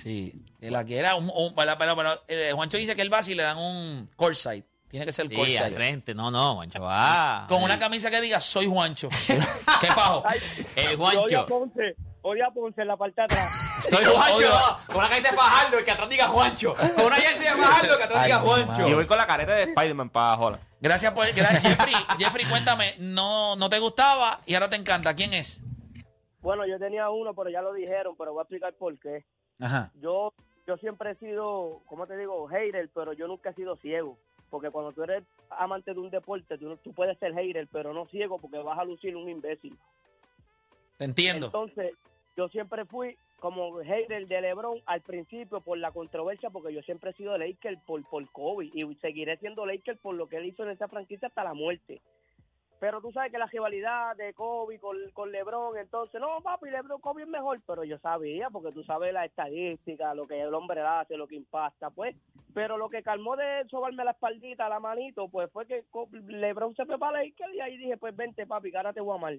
Sí, 0.00 0.32
que 0.60 0.70
la 0.70 0.84
que 0.84 0.96
era 0.98 1.14
un... 1.16 1.30
un- 1.34 1.54
pero, 1.54 1.76
pero- 1.78 1.96
pero, 1.96 2.22
eh, 2.28 2.52
Juancho 2.54 2.76
dice 2.78 2.94
que 2.94 3.02
él 3.02 3.12
va 3.12 3.22
si 3.22 3.34
le 3.34 3.42
dan 3.42 3.58
un 3.58 4.08
courtside. 4.16 4.64
Tiene 4.88 5.04
que 5.04 5.12
ser 5.12 5.28
Sí, 5.28 5.34
courtside. 5.34 5.58
al 5.58 5.72
frente. 5.72 6.14
No, 6.14 6.30
no, 6.30 6.54
Juancho, 6.54 6.80
va. 6.80 7.44
Con 7.48 7.62
una 7.62 7.78
camisa 7.78 8.10
que 8.10 8.20
diga, 8.20 8.40
soy 8.40 8.66
Juancho. 8.66 9.08
¿Qué 9.26 9.86
pajo? 9.88 10.22
Ay, 10.26 10.38
El 10.76 10.96
yo 10.96 11.02
odio 11.04 11.08
a 11.08 11.12
Juancho. 11.20 11.46
Ponce, 11.46 11.96
odio 12.22 12.46
a 12.46 12.50
Ponce 12.52 12.80
en 12.82 12.88
la 12.88 12.96
parte 12.96 13.20
de 13.20 13.24
atrás. 13.24 13.64
Soy 13.90 14.04
Juancho. 14.04 14.36
odio- 14.36 14.78
Con 14.86 14.96
una 14.96 15.08
camisa 15.08 15.30
de 15.30 15.36
Fajardo, 15.36 15.78
el 15.78 15.84
que 15.84 15.90
atrás 15.90 16.08
diga 16.08 16.28
Juancho. 16.28 16.74
Con 16.96 17.04
una 17.06 17.16
jersey 17.16 17.44
de 17.48 17.54
Fajardo, 17.62 17.92
el 17.92 17.98
que 17.98 18.04
atrás 18.04 18.18
Ay, 18.20 18.26
diga 18.26 18.40
mi 18.40 18.46
Juancho. 18.48 18.88
Y 18.88 18.94
voy 18.94 19.06
con 19.06 19.18
la 19.18 19.26
careta 19.26 19.54
de 19.54 19.62
Spider-Man 19.64 20.10
para 20.10 20.36
jola. 20.36 20.58
Gracias 20.80 21.12
por... 21.12 21.26
Gracias, 21.34 21.62
Jeffrey, 21.62 21.94
Jeffrey, 22.18 22.44
cuéntame, 22.46 22.94
no, 22.98 23.56
no 23.56 23.68
te 23.68 23.78
gustaba 23.80 24.40
y 24.46 24.54
ahora 24.54 24.70
te 24.70 24.76
encanta. 24.76 25.14
¿Quién 25.14 25.34
es? 25.34 25.60
Bueno, 26.40 26.66
yo 26.66 26.78
tenía 26.78 27.10
uno, 27.10 27.34
pero 27.34 27.50
ya 27.50 27.60
lo 27.60 27.72
dijeron, 27.72 28.14
pero 28.16 28.32
voy 28.32 28.40
a 28.40 28.42
explicar 28.44 28.72
por 28.74 28.98
qué. 28.98 29.24
Ajá. 29.60 29.92
Yo 30.00 30.32
yo 30.68 30.76
siempre 30.76 31.12
he 31.12 31.14
sido, 31.14 31.80
¿cómo 31.86 32.06
te 32.06 32.14
digo? 32.18 32.46
Hater, 32.46 32.90
pero 32.94 33.14
yo 33.14 33.26
nunca 33.26 33.50
he 33.50 33.54
sido 33.54 33.76
ciego. 33.76 34.18
Porque 34.50 34.70
cuando 34.70 34.92
tú 34.92 35.02
eres 35.02 35.24
amante 35.48 35.94
de 35.94 35.98
un 35.98 36.10
deporte, 36.10 36.58
tú, 36.58 36.76
tú 36.84 36.92
puedes 36.92 37.18
ser 37.18 37.34
hater, 37.34 37.66
pero 37.72 37.94
no 37.94 38.06
ciego 38.06 38.38
porque 38.38 38.58
vas 38.58 38.78
a 38.78 38.84
lucir 38.84 39.16
un 39.16 39.30
imbécil. 39.30 39.78
Te 40.98 41.06
entiendo. 41.06 41.46
Entonces, 41.46 41.94
yo 42.36 42.48
siempre 42.50 42.84
fui 42.84 43.16
como 43.40 43.78
hater 43.78 44.26
de 44.26 44.40
LeBron 44.42 44.82
al 44.84 45.00
principio 45.00 45.62
por 45.62 45.78
la 45.78 45.90
controversia, 45.90 46.50
porque 46.50 46.74
yo 46.74 46.82
siempre 46.82 47.12
he 47.12 47.14
sido 47.14 47.38
Laker 47.38 47.78
por, 47.86 48.06
por 48.06 48.30
Kobe 48.30 48.66
y 48.66 48.94
seguiré 48.96 49.38
siendo 49.38 49.64
Laker 49.64 49.96
por 49.96 50.16
lo 50.16 50.28
que 50.28 50.36
él 50.36 50.46
hizo 50.46 50.64
en 50.64 50.70
esa 50.70 50.88
franquicia 50.88 51.28
hasta 51.28 51.44
la 51.44 51.54
muerte. 51.54 52.02
Pero 52.80 53.00
tú 53.00 53.10
sabes 53.12 53.32
que 53.32 53.38
la 53.38 53.46
rivalidad 53.46 54.14
de 54.16 54.32
Kobe 54.34 54.78
con, 54.78 54.96
con 55.12 55.32
LeBron, 55.32 55.76
entonces, 55.78 56.20
no, 56.20 56.40
papi, 56.42 56.70
LeBron, 56.70 57.00
Kobe 57.00 57.22
es 57.22 57.28
mejor, 57.28 57.60
pero 57.66 57.82
yo 57.82 57.98
sabía, 57.98 58.50
porque 58.50 58.72
tú 58.72 58.84
sabes 58.84 59.12
la 59.12 59.24
estadística, 59.24 60.14
lo 60.14 60.28
que 60.28 60.40
el 60.40 60.54
hombre 60.54 60.80
hace, 60.82 61.16
lo 61.16 61.26
que 61.26 61.36
impacta, 61.36 61.90
pues. 61.90 62.14
Pero 62.54 62.78
lo 62.78 62.88
que 62.88 63.02
calmó 63.02 63.36
de 63.36 63.66
sobarme 63.68 64.04
la 64.04 64.12
espaldita, 64.12 64.68
la 64.68 64.80
manito, 64.80 65.28
pues 65.28 65.50
fue 65.52 65.66
que 65.66 65.84
LeBron 66.12 66.74
se 66.76 66.86
fue 66.86 66.98
para 66.98 67.22
Lakers 67.22 67.54
y 67.54 67.60
ahí 67.60 67.76
dije, 67.76 67.96
pues 67.96 68.14
vente, 68.14 68.46
papi, 68.46 68.70
que 68.70 68.76
ahora 68.76 68.92
te 68.92 69.00
voy 69.00 69.12
a 69.12 69.18
amar. 69.18 69.34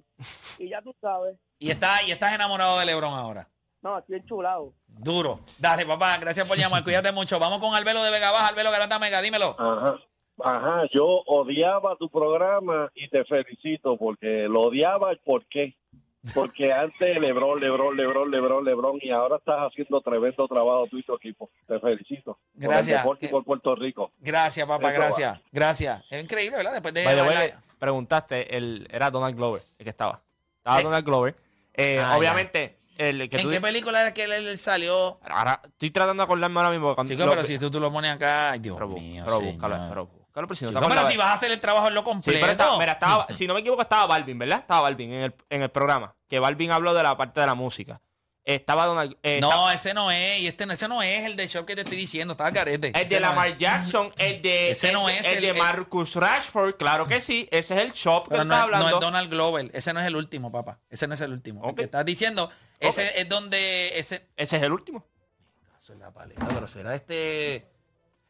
Y 0.58 0.70
ya 0.70 0.82
tú 0.82 0.94
sabes. 1.02 1.38
Y, 1.62 1.72
está, 1.72 2.02
y 2.04 2.12
estás 2.12 2.34
enamorado 2.34 2.80
de 2.80 2.86
Lebron 2.86 3.14
ahora. 3.14 3.46
No, 3.82 4.00
estoy 4.00 4.16
enchulado. 4.16 4.74
Duro. 4.88 5.42
Dale, 5.58 5.86
papá, 5.86 6.18
gracias 6.18 6.48
por 6.48 6.58
llamar. 6.58 6.86
Cuídate 6.86 7.12
mucho. 7.12 7.38
Vamos 7.38 7.60
con 7.60 7.76
Albelo 7.76 8.02
de 8.02 8.12
Vega 8.12 8.32
Baja, 8.32 8.48
Albelo 8.48 8.72
Garata 8.72 8.98
Mega, 8.98 9.22
dímelo. 9.22 9.58
Ajá. 9.60 9.98
Ajá, 10.44 10.84
yo 10.94 11.06
odiaba 11.26 11.96
tu 11.98 12.10
programa 12.10 12.92
y 12.96 13.10
te 13.10 13.24
felicito 13.26 13.98
porque 13.98 14.48
lo 14.50 14.62
odiaba 14.62 15.12
el 15.12 15.20
por 15.20 15.46
qué. 15.48 15.76
Porque 16.36 16.74
antes 16.74 17.18
Lebron, 17.18 17.62
Lebron, 17.62 17.96
Lebron, 17.96 18.30
Lebron, 18.30 18.66
Lebron, 18.66 19.00
y 19.02 19.10
ahora 19.10 19.38
estás 19.38 19.56
haciendo 19.60 20.02
tremendo 20.02 20.48
trabajo 20.50 20.86
tú 20.92 20.98
y 20.98 21.04
tu 21.04 21.16
equipo. 21.16 21.50
Te 21.66 21.80
felicito. 21.80 22.38
Por 22.54 22.64
el 22.64 22.70
Gracias. 22.70 23.02
deporte 23.02 23.26
y 23.26 23.30
por 23.30 23.46
Puerto 23.46 23.74
Rico. 23.76 24.12
Gracias, 24.20 24.68
papá, 24.68 24.92
gracias. 24.92 25.40
Gracias. 25.52 26.04
Es 26.10 26.22
increíble, 26.22 26.58
¿verdad? 26.58 26.74
Después 26.74 26.94
de 26.94 27.54
preguntaste, 27.80 28.58
el, 28.58 28.86
era 28.92 29.10
Donald 29.10 29.36
Glover 29.38 29.62
el 29.78 29.84
que 29.86 29.90
estaba. 29.90 30.22
Estaba 30.58 30.82
Eh. 30.82 30.84
Donald 30.84 31.06
Glover. 31.06 31.36
Eh, 31.74 32.00
Ah, 32.04 32.18
obviamente, 32.18 32.80
el 32.98 33.30
que 33.30 33.38
¿En 33.38 33.44
tú 33.44 33.50
qué 33.50 33.62
película 33.62 34.02
era 34.02 34.14
que 34.14 34.24
él, 34.26 34.34
él 34.34 34.58
salió? 34.58 35.18
Ahora, 35.24 35.62
estoy 35.64 35.90
tratando 35.92 36.22
de 36.22 36.26
acordarme 36.26 36.60
ahora 36.60 36.72
mismo. 36.72 36.94
Cuando, 36.96 37.14
Chico, 37.14 37.24
lo- 37.26 37.32
pero 37.32 37.44
si 37.44 37.58
tú, 37.58 37.72
tú 37.72 37.80
lo 37.80 37.90
pones 37.90 38.12
acá, 38.12 38.52
ay, 38.52 38.60
Dios 38.60 38.76
pero, 38.76 38.90
mío. 38.90 39.24
pero 39.26 39.38
señor. 39.38 39.54
búscalo, 39.54 39.76
pero 39.88 40.10
búscalo, 40.30 40.48
pero 40.48 40.56
si 40.58 40.66
no 40.66 40.88
pero 40.88 41.06
si 41.06 41.18
vas 41.18 41.28
a 41.28 41.34
hacer 41.34 41.52
el 41.52 41.60
trabajo 41.60 41.88
en 41.88 41.94
lo 41.96 42.02
Sí, 42.02 42.06
completo. 42.06 42.40
pero 42.40 42.52
estaba, 42.52 42.78
mira, 42.80 42.92
estaba, 42.94 43.28
si 43.34 43.48
no 43.48 43.54
me 43.54 43.60
equivoco, 43.60 43.82
estaba 43.82 44.06
Balvin, 44.08 44.38
¿verdad? 44.40 44.60
Estaba 44.60 44.82
Balvin 44.82 45.12
en 45.14 45.24
el, 45.24 45.36
en 45.50 45.62
el 45.64 45.70
programa. 45.70 46.16
Que 46.30 46.40
Balvin 46.40 46.72
habló 46.72 46.94
de 46.94 47.04
la 47.04 47.18
parte 47.18 47.40
de 47.42 47.46
la 47.48 47.56
música. 47.56 48.02
Estaba 48.46 48.86
Donald. 48.88 49.16
eh, 49.22 49.40
no, 49.42 49.50
estaba- 49.50 49.74
ese 49.76 49.94
no 49.94 50.10
es. 50.12 50.40
Y 50.40 50.48
este, 50.48 50.66
no- 50.66 50.74
ese 50.74 50.88
no 50.88 51.04
es 51.04 51.26
el 51.26 51.36
de 51.36 51.46
shop 51.46 51.66
que 51.66 51.76
te 51.76 51.82
estoy 51.82 51.98
diciendo. 51.98 52.32
Estaba 52.32 52.52
carete. 52.52 52.92
el 52.96 53.08
de 53.08 53.20
no 53.20 53.28
Lamar 53.28 53.50
es. 53.50 53.58
Jackson, 53.60 54.12
el 54.18 54.42
de. 54.42 54.72
Ese 54.72 54.88
el 54.88 54.94
no 54.94 55.08
es 55.08 55.24
el, 55.26 55.36
el- 55.36 55.42
de 55.42 55.50
el- 55.50 55.58
Marcus 55.58 56.16
Rashford, 56.16 56.76
claro 56.78 57.06
que 57.06 57.22
sí. 57.22 57.48
Ese 57.52 57.76
es 57.76 57.82
el 57.82 57.92
shop 57.92 58.28
que 58.30 58.38
no, 58.38 58.42
está 58.42 58.42
es- 58.42 58.48
no 58.48 58.56
hablando. 58.56 58.88
es 58.88 59.00
Donald 59.02 59.30
Glover. 59.30 59.70
Ese 59.74 59.94
no 59.94 60.00
es 60.00 60.08
el 60.08 60.16
último, 60.16 60.52
papá. 60.52 60.80
Ese 60.90 61.06
no 61.08 61.14
es 61.14 61.22
el 61.22 61.32
último. 61.32 61.64
El 61.64 61.70
Ok. 61.72 61.78
que 61.78 61.84
estás 61.84 62.06
diciendo, 62.06 62.50
ese 62.80 63.20
es 63.22 63.30
donde. 63.30 64.00
Ese, 64.00 64.28
Ese 64.36 64.58
es 64.58 64.64
el 64.64 64.72
último. 64.72 65.06
Eso 65.80 65.94
es 65.94 66.00
la 66.00 66.12
paleta, 66.12 66.44
pero 66.48 66.66
eso 66.66 66.80
era 66.80 66.96
este. 66.96 67.68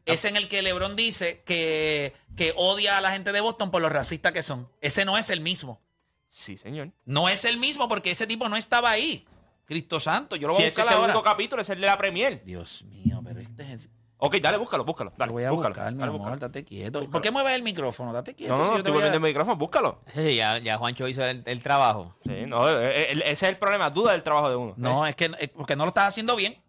Ese 0.06 0.28
en 0.28 0.36
el 0.36 0.48
que 0.48 0.62
LeBron 0.62 0.96
dice 0.96 1.42
que, 1.44 2.14
que 2.36 2.52
odia 2.56 2.98
a 2.98 3.00
la 3.00 3.12
gente 3.12 3.32
de 3.32 3.40
Boston 3.40 3.70
por 3.70 3.80
los 3.82 3.92
racistas 3.92 4.32
que 4.32 4.42
son. 4.42 4.68
Ese 4.80 5.04
no 5.04 5.16
es 5.18 5.30
el 5.30 5.40
mismo. 5.40 5.80
Sí, 6.28 6.56
señor. 6.56 6.90
No 7.04 7.28
es 7.28 7.44
el 7.44 7.58
mismo 7.58 7.88
porque 7.88 8.10
ese 8.12 8.26
tipo 8.26 8.48
no 8.48 8.56
estaba 8.56 8.90
ahí. 8.90 9.26
Cristo 9.64 10.00
Santo, 10.00 10.34
yo 10.36 10.48
lo 10.48 10.54
voy 10.54 10.62
Si 10.62 10.64
a 10.64 10.68
ese 10.68 10.80
buscar 10.80 10.96
ahora. 10.96 11.12
segundo 11.12 11.24
capítulo 11.30 11.62
es 11.62 11.68
el 11.70 11.80
de 11.80 11.86
la 11.86 11.96
Premier. 11.98 12.42
Dios 12.44 12.82
mío, 12.84 13.20
pero 13.24 13.40
este 13.40 13.72
es. 13.72 13.90
Ok, 14.22 14.36
dale, 14.36 14.58
búscalo, 14.58 14.84
búscalo. 14.84 15.12
Dale, 15.16 15.28
Lo 15.28 15.32
voy 15.32 15.44
a 15.44 15.50
búscalo, 15.50 15.74
buscar, 15.74 15.92
mi 15.92 15.98
dale, 16.00 16.08
amor, 16.10 16.18
búscalo. 16.18 16.38
date 16.40 16.64
quieto. 16.64 17.08
¿Por 17.08 17.22
qué 17.22 17.30
mueves 17.30 17.54
el 17.54 17.62
micrófono? 17.62 18.12
Date 18.12 18.34
quieto. 18.34 18.54
No, 18.56 18.64
no, 18.64 18.70
si 18.72 18.76
estoy 18.78 18.90
a- 18.90 18.94
volviendo 18.94 19.16
el 19.16 19.22
micrófono, 19.22 19.56
búscalo. 19.56 20.02
Sí, 20.14 20.36
ya, 20.36 20.58
ya 20.58 20.76
Juancho 20.76 21.08
hizo 21.08 21.24
el, 21.24 21.42
el 21.46 21.62
trabajo. 21.62 22.16
Sí, 22.26 22.44
no, 22.46 22.68
eh, 22.68 23.12
eh, 23.12 23.22
ese 23.24 23.32
es 23.32 23.42
el 23.44 23.58
problema, 23.58 23.88
duda 23.90 24.12
del 24.12 24.22
trabajo 24.22 24.50
de 24.50 24.56
uno. 24.56 24.74
No, 24.76 25.06
es 25.06 25.14
que 25.16 25.30
es 25.38 25.48
porque 25.48 25.74
no 25.76 25.84
lo 25.84 25.88
estás 25.88 26.08
haciendo 26.08 26.36
bien. 26.36 26.60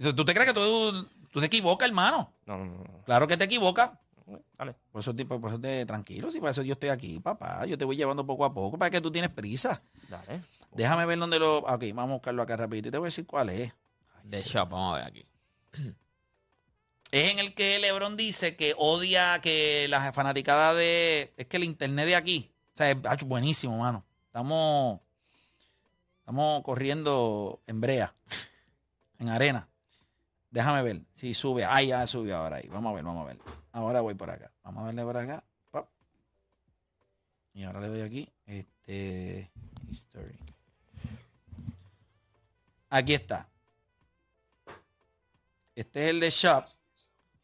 ¿Tú 0.00 0.24
te 0.24 0.32
crees 0.32 0.48
que 0.48 0.54
tú, 0.54 1.08
tú 1.38 1.40
te 1.40 1.46
equivocas, 1.46 1.88
hermano? 1.88 2.32
No, 2.46 2.58
no, 2.58 2.64
no, 2.64 2.84
no. 2.84 3.04
Claro 3.04 3.26
que 3.26 3.36
te 3.36 3.44
equivocas. 3.44 3.90
Dale. 4.58 4.74
Por 4.92 5.00
eso, 5.00 5.14
por 5.14 5.50
eso 5.50 5.60
te 5.60 5.86
tranquilo, 5.86 6.30
si 6.30 6.38
para 6.38 6.50
eso 6.50 6.62
yo 6.62 6.74
estoy 6.74 6.90
aquí, 6.90 7.18
papá. 7.20 7.64
Yo 7.64 7.78
te 7.78 7.84
voy 7.84 7.96
llevando 7.96 8.26
poco 8.26 8.44
a 8.44 8.52
poco, 8.52 8.78
para 8.78 8.90
que 8.90 9.00
tú 9.00 9.10
tienes 9.10 9.30
prisa. 9.30 9.82
Dale. 10.08 10.42
Déjame 10.72 11.06
ver 11.06 11.18
dónde 11.18 11.38
lo. 11.38 11.58
Ok, 11.58 11.84
vamos 11.94 12.10
a 12.10 12.14
buscarlo 12.14 12.42
acá 12.42 12.56
rapidito 12.56 12.88
y 12.88 12.90
te 12.90 12.98
voy 12.98 13.06
a 13.06 13.08
decir 13.08 13.26
cuál 13.26 13.50
es. 13.50 13.72
De 14.24 14.42
shop, 14.42 14.68
vamos 14.68 14.94
a 14.94 14.98
ver 14.98 15.06
aquí. 15.06 15.26
Es 17.10 17.30
en 17.30 17.38
el 17.38 17.54
que 17.54 17.78
LeBron 17.78 18.16
dice 18.16 18.54
que 18.54 18.74
odia 18.76 19.40
que 19.40 19.86
la 19.88 20.12
fanaticada 20.12 20.74
de. 20.74 21.32
Es 21.36 21.46
que 21.46 21.56
el 21.56 21.64
internet 21.64 22.06
de 22.06 22.16
aquí. 22.16 22.52
O 22.74 22.76
sea, 22.76 22.90
es 22.90 23.24
buenísimo, 23.24 23.78
mano. 23.78 24.04
Estamos. 24.26 25.00
Estamos 26.18 26.62
corriendo 26.62 27.62
en 27.66 27.80
brea. 27.80 28.14
En 29.18 29.30
arena. 29.30 29.68
Déjame 30.50 30.82
ver 30.82 31.00
si 31.14 31.34
sube. 31.34 31.64
Ah, 31.64 31.82
ya 31.82 32.06
subió 32.06 32.36
ahora 32.36 32.56
ahí. 32.56 32.68
Vamos 32.68 32.90
a 32.90 32.94
ver, 32.94 33.04
vamos 33.04 33.22
a 33.24 33.26
ver. 33.28 33.38
Ahora 33.72 34.00
voy 34.00 34.14
por 34.14 34.30
acá. 34.30 34.50
Vamos 34.62 34.82
a 34.82 34.86
darle 34.86 35.02
por 35.04 35.16
acá. 35.16 35.44
Y 37.54 37.64
ahora 37.64 37.80
le 37.80 37.88
doy 37.88 38.00
aquí. 38.02 38.32
Este. 38.46 39.50
History. 39.90 40.38
Aquí 42.90 43.14
está. 43.14 43.48
Este 45.74 46.04
es 46.04 46.10
el 46.10 46.20
de 46.20 46.30
Shop. 46.30 46.64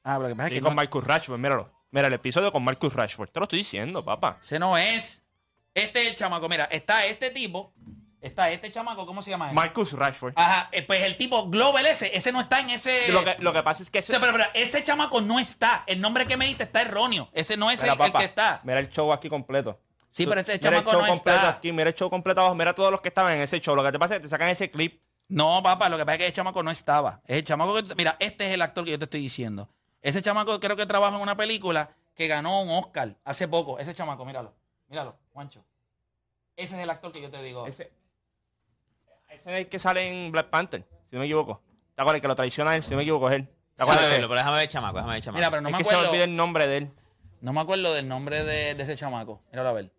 Ah, 0.02 0.16
pero 0.18 0.28
que 0.28 0.34
pasa 0.34 0.46
es 0.49 0.50
Sí, 0.52 0.54
que 0.56 0.62
con 0.62 0.70
no- 0.70 0.76
Marcus 0.76 1.04
Rashford, 1.04 1.38
míralo. 1.38 1.70
Mira, 1.90 2.08
el 2.08 2.12
episodio 2.14 2.50
con 2.52 2.64
Marcus 2.64 2.92
Rashford. 2.94 3.28
Te 3.30 3.40
lo 3.40 3.44
estoy 3.44 3.58
diciendo, 3.58 4.04
papá. 4.04 4.38
ese 4.42 4.58
no 4.58 4.76
es. 4.76 5.23
Este 5.75 6.02
es 6.02 6.08
el 6.11 6.14
chamaco. 6.16 6.49
Mira, 6.49 6.64
está 6.66 7.04
este 7.06 7.30
tipo. 7.30 7.73
Está 8.24 8.50
este 8.50 8.72
chamaco. 8.72 9.04
¿Cómo 9.06 9.22
se 9.22 9.30
llama? 9.30 9.50
él? 9.50 9.54
Marcus 9.54 9.92
Rashford. 9.92 10.32
Ajá, 10.36 10.68
eh, 10.72 10.82
pues 10.82 11.02
el 11.04 11.16
tipo 11.16 11.48
Global 11.50 11.84
ese, 11.86 12.16
ese 12.16 12.32
no 12.32 12.40
está 12.40 12.60
en 12.60 12.70
ese. 12.70 13.12
Lo 13.12 13.22
que, 13.22 13.36
lo 13.38 13.52
que 13.52 13.62
pasa 13.62 13.82
es 13.82 13.90
que 13.90 13.98
O 13.98 14.00
ese. 14.00 14.12
sea, 14.12 14.20
pero, 14.20 14.32
pero 14.32 14.44
ese 14.54 14.82
chamaco 14.82 15.20
no 15.20 15.38
está. 15.38 15.84
El 15.86 16.00
nombre 16.00 16.26
que 16.26 16.36
me 16.36 16.46
diste 16.46 16.64
está 16.64 16.80
erróneo. 16.82 17.28
Ese 17.34 17.56
no 17.56 17.70
es 17.70 17.82
Mira, 17.82 17.92
el, 17.92 17.98
papá, 17.98 18.18
que 18.20 18.24
está. 18.24 18.60
Mira 18.64 18.80
el 18.80 18.88
show 18.88 19.12
aquí 19.12 19.28
completo. 19.28 19.78
Sí, 20.10 20.24
Tú- 20.24 20.30
pero 20.30 20.40
ese 20.40 20.52
mira 20.52 20.62
chamaco 20.62 20.90
el 20.90 20.96
show 20.96 21.02
no 21.06 21.12
completo 21.12 21.36
está. 21.38 21.48
Aquí, 21.50 21.72
mira 21.72 21.88
el 21.90 21.94
show 21.94 22.08
completo 22.08 22.40
abajo. 22.40 22.54
Mira 22.54 22.74
todos 22.74 22.90
los 22.90 23.00
que 23.00 23.08
estaban 23.08 23.34
en 23.34 23.40
ese 23.42 23.60
show. 23.60 23.76
Lo 23.76 23.84
que 23.84 23.92
te 23.92 23.98
pasa 23.98 24.14
es 24.14 24.20
que 24.20 24.22
te 24.24 24.28
sacan 24.30 24.48
ese 24.48 24.70
clip. 24.70 25.02
No, 25.28 25.62
papá, 25.62 25.88
lo 25.88 25.96
que 25.98 26.04
pasa 26.06 26.14
es 26.14 26.18
que 26.18 26.24
ese 26.26 26.34
chamaco 26.34 26.62
no 26.62 26.70
estaba. 26.70 27.20
Es 27.26 27.36
el 27.36 27.44
chamaco 27.44 27.74
que. 27.74 27.94
Mira, 27.94 28.16
este 28.20 28.46
es 28.46 28.52
el 28.54 28.62
actor 28.62 28.84
que 28.84 28.92
yo 28.92 28.98
te 28.98 29.04
estoy 29.04 29.20
diciendo. 29.20 29.68
Ese 30.00 30.22
chamaco 30.22 30.58
creo 30.60 30.76
que 30.76 30.86
trabaja 30.86 31.14
en 31.16 31.22
una 31.22 31.36
película 31.36 31.90
que 32.14 32.26
ganó 32.28 32.62
un 32.62 32.70
Oscar 32.70 33.16
hace 33.24 33.48
poco. 33.48 33.78
Ese 33.78 33.94
chamaco, 33.94 34.24
míralo. 34.24 34.54
Míralo, 34.88 35.16
Juancho. 35.32 35.64
Ese 36.56 36.76
es 36.76 36.82
el 36.82 36.90
actor 36.90 37.10
que 37.10 37.20
yo 37.20 37.30
te 37.30 37.42
digo. 37.42 37.66
Ese, 37.66 37.90
ese 39.34 39.50
es 39.52 39.58
el 39.58 39.68
que 39.68 39.78
sale 39.78 40.08
en 40.08 40.32
Black 40.32 40.48
Panther, 40.48 40.84
si 41.10 41.16
no 41.16 41.20
me 41.20 41.24
equivoco. 41.26 41.62
¿Te 41.94 42.02
acuerdas? 42.02 42.16
El 42.18 42.22
que 42.22 42.28
lo 42.28 42.36
traiciona 42.36 42.70
a 42.72 42.76
él, 42.76 42.82
si 42.82 42.90
no 42.90 42.96
me 42.96 43.02
equivoco, 43.02 43.28
es 43.28 43.36
él. 43.36 43.48
¿Te 43.76 43.82
acuerdas? 43.82 44.06
pero 44.08 44.34
déjame 44.34 44.54
ver 44.56 44.62
el 44.64 44.68
chamaco, 44.68 44.94
déjame 44.96 45.12
ver 45.12 45.16
el 45.18 45.22
chamaco. 45.24 45.38
Mira, 45.38 45.50
pero 45.50 45.60
no 45.62 45.68
es 45.68 45.72
me 45.72 45.78
que 45.78 45.84
se 45.84 45.90
me 45.90 45.94
acuerdo. 45.96 46.10
olvida 46.10 46.24
el 46.24 46.36
nombre 46.36 46.66
de 46.66 46.76
él. 46.78 46.90
No 47.40 47.52
me 47.52 47.60
acuerdo 47.60 47.92
del 47.94 48.08
nombre 48.08 48.42
de, 48.44 48.74
de 48.74 48.82
ese 48.82 48.96
chamaco. 48.96 49.42
Míralo 49.52 49.68
a 49.68 49.72
ver. 49.72 49.90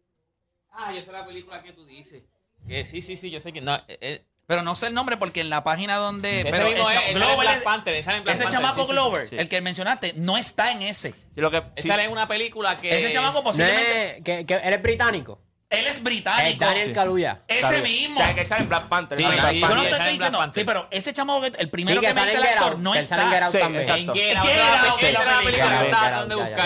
Ah, 0.72 0.92
yo 0.94 1.02
sé 1.02 1.12
la 1.12 1.26
película 1.26 1.62
que 1.62 1.72
tú 1.74 1.86
dices. 1.86 2.24
Que 2.68 2.84
sí, 2.86 3.02
sí, 3.02 3.16
sí, 3.16 3.30
yo 3.30 3.40
sé 3.40 3.54
que 3.54 3.62
no. 3.62 3.76
eh, 3.76 3.98
eh, 4.02 4.26
Pero 4.48 4.62
no 4.64 4.76
sé 4.76 4.88
el 4.88 4.94
nombre 4.94 5.18
porque 5.18 5.42
en 5.42 5.50
la 5.50 5.64
página 5.64 5.98
donde. 5.98 6.42
ese 6.42 6.52
pero 6.52 6.66
mismo 6.70 6.90
el 6.90 6.96
es, 6.96 7.00
cha- 7.02 7.06
ese 7.06 7.06
sale 7.06 7.12
en 7.12 7.16
Glover 7.18 7.38
Black 7.46 7.58
es- 7.58 7.64
Panther, 7.64 7.94
ese 7.94 8.04
sale 8.04 8.18
en 8.18 8.24
Black 8.24 8.36
ese 8.36 8.44
Panther, 8.46 8.62
chamaco 8.62 8.76
sí, 8.76 8.82
sí, 8.82 8.88
sí. 8.88 8.94
Glover, 8.94 9.30
sí. 9.30 9.36
el 9.38 9.50
que 9.50 9.62
mencionaste, 9.62 10.14
no 10.18 10.38
está 10.38 10.72
en 10.72 10.82
ese. 10.82 11.12
Sí, 11.12 11.18
lo 11.36 11.52
que, 11.52 11.64
sí, 11.78 11.88
sale 11.88 12.04
en 12.06 12.12
una 12.12 12.28
película 12.28 12.80
que. 12.80 12.90
Ese 12.90 13.14
chamaco 13.14 13.44
posiblemente. 13.44 14.18
es- 14.18 14.24
que, 14.24 14.46
que 14.46 14.54
él 14.56 14.74
es 14.74 14.82
británico. 14.82 15.40
Él 15.80 15.88
es 15.88 15.98
Es 15.98 16.04
británico. 16.04 16.66
Daniel 16.66 16.92
Kaluuya. 16.92 17.42
Ese 17.48 17.82
mismo. 17.82 18.20
O 18.20 18.24
sea, 18.24 18.36
que 18.36 18.46
sale 18.46 18.64
en 18.64 18.70
Black 18.70 18.88
Panther. 18.88 19.18
Sí, 19.18 19.24
Black 19.24 19.54
Yo 19.56 19.68
no 19.76 19.82
te 19.84 19.90
estoy 19.90 20.08
en 20.08 20.14
diciendo. 20.14 20.52
Sí, 20.54 20.64
pero 20.64 20.88
ese 20.92 21.14
chamaco, 21.14 21.42
que- 21.42 21.54
el 21.60 21.70
primero 21.70 22.00
Sí, 22.00 22.02
que 22.02 22.08
que 22.08 22.14
me 22.14 22.20
sale 22.22 22.32
dice 22.32 22.42
en 22.44 22.48
el 22.48 22.54
actor 22.58 22.72
Out, 22.74 22.80
no 22.82 22.92
que 22.94 23.02
sale 23.04 23.22
en 23.22 23.28
está. 23.28 23.36
Get 23.36 23.44
Out 23.44 23.52
Sí, 23.52 23.60
también. 23.60 23.82
exacto. 23.84 24.14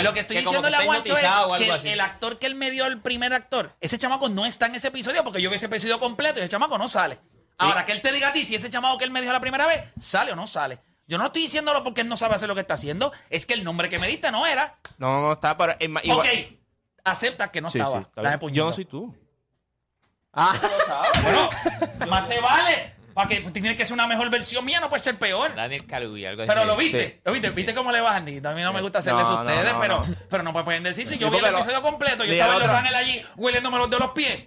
Lo 0.03 0.13
que 0.13 0.19
estoy 0.21 0.37
diciéndole 0.37 0.75
a 0.77 0.81
Juancho 0.83 1.17
es 1.17 1.81
que 1.83 1.93
el 1.93 1.99
actor 2.01 2.39
que 2.39 2.47
él 2.47 2.55
me 2.55 2.71
dio 2.71 2.85
el 2.85 2.99
primer 2.99 3.33
actor, 3.33 3.75
ese 3.81 3.97
chamaco 3.97 4.29
no 4.29 4.45
está 4.45 4.67
en 4.67 4.75
ese 4.75 4.87
episodio 4.87 5.23
porque 5.23 5.41
yo 5.41 5.49
vi 5.49 5.55
ese 5.57 5.65
episodio 5.67 5.99
completo 5.99 6.39
y 6.39 6.41
ese 6.41 6.49
chamaco 6.49 6.77
no 6.77 6.87
sale. 6.87 7.19
Ahora 7.57 7.83
que 7.85 7.91
él 7.91 8.01
te 8.01 8.11
diga 8.11 8.29
a 8.29 8.33
ti 8.33 8.45
si 8.45 8.55
ese 8.55 8.69
chamaco 8.69 8.97
que 8.97 9.03
él 9.05 9.11
me 9.11 9.19
dijo 9.21 9.33
la 9.33 9.41
primera 9.41 9.67
vez 9.67 9.81
sale 9.99 10.31
o 10.31 10.35
no 10.35 10.47
sale. 10.47 10.79
Yo 11.07 11.17
no 11.17 11.25
estoy 11.25 11.41
diciéndolo 11.43 11.83
porque 11.83 12.01
él 12.01 12.07
no 12.07 12.15
sabe 12.17 12.35
hacer 12.35 12.47
lo 12.47 12.53
que 12.55 12.61
está 12.61 12.75
haciendo, 12.75 13.11
es 13.31 13.45
que 13.47 13.55
el 13.55 13.63
nombre 13.63 13.89
que 13.89 13.97
me 13.97 14.07
diste 14.07 14.31
no 14.31 14.45
era. 14.45 14.77
No, 14.99 15.19
no, 15.21 15.33
está, 15.33 15.57
pero 15.57 15.75
igual- 15.79 16.19
Ok, 16.19 16.27
acepta 17.11 17.51
que 17.51 17.61
no 17.61 17.69
Sí, 17.69 17.79
estaba. 17.79 17.99
está 17.99 18.37
bien. 18.37 18.53
Yo 18.53 18.65
no 18.65 18.71
soy 18.71 18.85
tú. 18.85 19.13
Ah, 20.33 20.53
Bueno, 21.23 21.49
más 22.09 22.27
te 22.29 22.39
vale. 22.39 22.95
Para 23.13 23.27
que 23.27 23.41
tienes 23.51 23.75
que 23.75 23.83
ser 23.83 23.93
una 23.93 24.07
mejor 24.07 24.29
versión 24.29 24.63
mía, 24.63 24.79
no 24.79 24.87
puede 24.87 25.01
ser 25.03 25.17
peor. 25.17 25.53
Daniel 25.53 25.85
Kaluuya, 25.85 26.29
algo 26.29 26.43
así. 26.43 26.47
Pero 26.47 26.63
lo 26.65 26.77
viste, 26.77 27.05
Sí. 27.05 27.21
lo 27.25 27.31
viste, 27.33 27.49
viste 27.49 27.73
cómo 27.73 27.91
le 27.91 27.99
bajan. 27.99 28.25
Y 28.29 28.37
a 28.37 28.51
mí 28.53 28.61
no 28.61 28.71
me 28.71 28.81
gusta 28.81 28.99
hacerles 28.99 29.25
No, 29.27 29.39
ustedes, 29.41 29.73
no, 29.73 29.79
pero, 29.79 30.05
no. 30.05 30.15
pero 30.29 30.43
no 30.43 30.53
me 30.53 30.63
pueden 30.63 30.83
decir 30.83 31.05
si 31.07 31.15
Sí, 31.15 31.19
yo 31.19 31.29
vi 31.29 31.37
el 31.37 31.41
porque 31.41 31.51
lo- 31.51 31.57
episodio 31.59 31.81
completo, 31.81 32.23
yo 32.23 32.31
estaba 32.31 32.53
en 32.53 32.59
Los 32.59 32.67
otro- 32.67 32.77
Ángeles 32.77 32.97
allí, 32.99 33.25
hueliéndome 33.35 33.77
los 33.79 33.89
de 33.89 33.99
los 33.99 34.11
pies, 34.11 34.43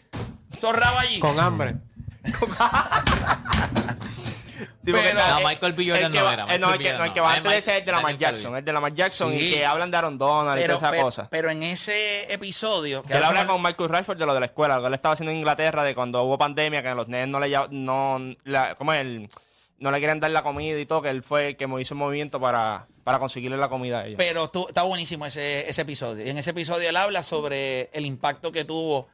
zorrado 0.58 0.98
allí. 0.98 1.18
con 1.20 1.38
hambre. 1.38 1.76
Sí, 4.84 4.92
Pero- 4.92 5.14
No, 5.14 5.40
Michael 5.48 5.72
B. 5.72 5.84
Jordan 5.86 6.04
el 6.06 6.10
que 6.12 6.18
no 6.18 6.32
era, 6.32 6.54
eh, 6.54 6.58
no, 6.58 6.66
Michael 6.68 6.72
el 6.74 6.78
que, 6.82 6.92
no, 6.98 7.04
el 7.04 7.10
va 7.22 7.30
Es 7.32 7.36
antes 7.36 7.52
de 7.52 7.58
ese 7.58 7.70
es 7.72 7.78
el 7.78 7.84
de 7.84 7.92
Lamar. 7.92 8.18
Jackson. 8.18 8.56
El 8.56 8.64
de 8.64 8.72
Lamar 8.72 8.94
Jackson 8.94 9.34
y 9.34 9.50
que 9.50 9.64
hablan 9.66 9.90
de 9.90 9.96
Aaron 9.96 10.18
Donald 10.18 10.60
y 10.60 10.66
toda 10.66 10.76
esa 10.90 11.02
cosa. 11.02 11.28
pero 11.30 11.50
en 11.50 11.62
ese 11.62 12.32
episodio, 12.32 13.02
que 13.02 13.14
él 13.14 13.24
habla 13.24 13.46
con 13.46 13.60
Marcus 13.62 13.90
Rashford 13.90 14.18
de 14.18 14.26
lo 14.26 14.34
de 14.34 14.40
la 14.40 14.46
escuela, 14.46 14.76
lo 14.76 14.82
que 14.82 14.88
él 14.88 14.94
estaba 14.94 15.12
haciendo 15.14 15.30
en 15.32 15.38
Inglaterra, 15.38 15.84
de 15.84 15.94
cuando 15.94 16.22
hubo 16.22 16.36
pandemia, 16.38 16.82
que 16.82 16.88
a 16.88 16.94
los 16.94 17.08
nenes 17.08 17.28
no 17.28 17.40
le 17.40 17.50
no, 17.70 18.20
la, 18.44 18.74
¿cómo 18.74 18.92
es? 18.92 19.00
El- 19.00 19.28
no 19.78 19.90
le 19.90 19.98
querían 19.98 20.20
dar 20.20 20.30
la 20.30 20.44
comida 20.44 20.78
y 20.78 20.86
todo, 20.86 21.02
que 21.02 21.08
él 21.08 21.24
fue 21.24 21.48
el 21.48 21.56
que 21.56 21.66
hizo 21.80 21.94
un 21.94 21.98
movimiento 21.98 22.40
para, 22.40 22.86
para 23.02 23.18
conseguirle 23.18 23.56
la 23.56 23.68
comida 23.68 24.00
a 24.00 24.06
ellos. 24.06 24.16
Pero 24.16 24.48
tú- 24.48 24.68
está 24.68 24.82
buenísimo 24.82 25.26
ese, 25.26 25.68
ese 25.68 25.82
episodio. 25.82 26.24
Y 26.24 26.28
en 26.30 26.38
ese 26.38 26.50
episodio 26.50 26.88
él 26.88 26.96
habla 26.96 27.24
sobre 27.24 27.90
el 27.92 28.06
impacto 28.06 28.52
que 28.52 28.64
tuvo 28.64 29.08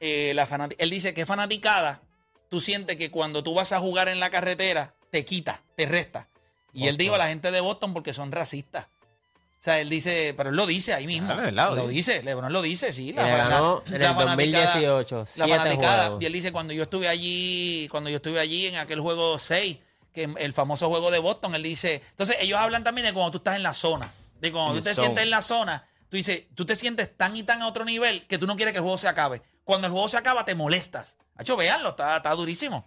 eh, 0.00 0.32
la 0.34 0.46
fanática. 0.46 0.82
Él 0.84 0.90
dice 0.90 1.14
que 1.14 1.24
fanaticada, 1.24 2.02
tú 2.48 2.60
sientes 2.60 2.96
que 2.96 3.10
cuando 3.10 3.42
tú 3.42 3.54
vas 3.54 3.72
a 3.72 3.78
jugar 3.78 4.08
en 4.08 4.20
la 4.20 4.30
carretera, 4.30 4.94
te 5.10 5.24
quita, 5.24 5.62
te 5.76 5.86
resta. 5.86 6.28
Y 6.72 6.86
él 6.86 6.96
dijo 6.96 7.14
a 7.14 7.18
la 7.18 7.28
gente 7.28 7.50
de 7.50 7.60
Boston 7.60 7.92
porque 7.94 8.12
son 8.12 8.30
racistas. 8.32 8.86
O 8.86 9.60
sea, 9.60 9.80
él 9.80 9.90
dice, 9.90 10.34
pero 10.36 10.50
él 10.50 10.56
lo 10.56 10.66
dice 10.66 10.94
ahí 10.94 11.06
mismo. 11.08 11.34
Lo 11.34 11.88
dice, 11.88 12.22
Lebron 12.22 12.52
lo 12.52 12.62
dice, 12.62 12.92
sí. 12.92 13.12
La, 13.12 13.26
la- 13.26 13.36
ganó 13.48 13.82
la 13.86 13.96
en 13.96 14.02
el 14.02 14.08
fanaticada- 14.08 14.74
2018, 14.74 15.24
La 15.36 15.48
fanaticada. 15.48 16.02
juegos. 16.04 16.22
Y 16.22 16.26
él 16.26 16.32
dice, 16.32 16.52
cuando 16.52 16.72
yo 16.72 16.84
estuve 16.84 17.08
allí, 17.08 17.88
cuando 17.90 18.08
yo 18.08 18.16
estuve 18.16 18.38
allí 18.38 18.66
en 18.66 18.76
aquel 18.76 19.00
juego 19.00 19.38
6, 19.38 19.78
que 20.12 20.30
el 20.38 20.52
famoso 20.52 20.88
juego 20.88 21.10
de 21.10 21.18
Boston, 21.18 21.54
él 21.56 21.62
dice, 21.64 22.02
entonces 22.10 22.36
ellos 22.40 22.58
hablan 22.60 22.84
también 22.84 23.06
de 23.08 23.12
cuando 23.12 23.32
tú 23.32 23.38
estás 23.38 23.56
en 23.56 23.64
la 23.64 23.74
zona, 23.74 24.12
de 24.40 24.52
cuando 24.52 24.74
tú 24.74 24.82
te 24.82 24.94
zone. 24.94 25.06
sientes 25.06 25.24
en 25.24 25.30
la 25.30 25.42
zona, 25.42 25.88
tú 26.08 26.16
dices, 26.16 26.44
tú 26.54 26.64
te 26.64 26.76
sientes 26.76 27.16
tan 27.16 27.34
y 27.34 27.42
tan 27.42 27.60
a 27.62 27.66
otro 27.66 27.84
nivel 27.84 28.26
que 28.28 28.38
tú 28.38 28.46
no 28.46 28.54
quieres 28.54 28.72
que 28.72 28.78
el 28.78 28.82
juego 28.84 28.96
se 28.98 29.08
acabe. 29.08 29.42
Cuando 29.68 29.86
el 29.86 29.92
juego 29.92 30.08
se 30.08 30.16
acaba 30.16 30.46
te 30.46 30.54
molestas. 30.54 31.18
Hacho, 31.36 31.54
véanlo, 31.54 31.90
está, 31.90 32.16
está 32.16 32.30
durísimo. 32.30 32.86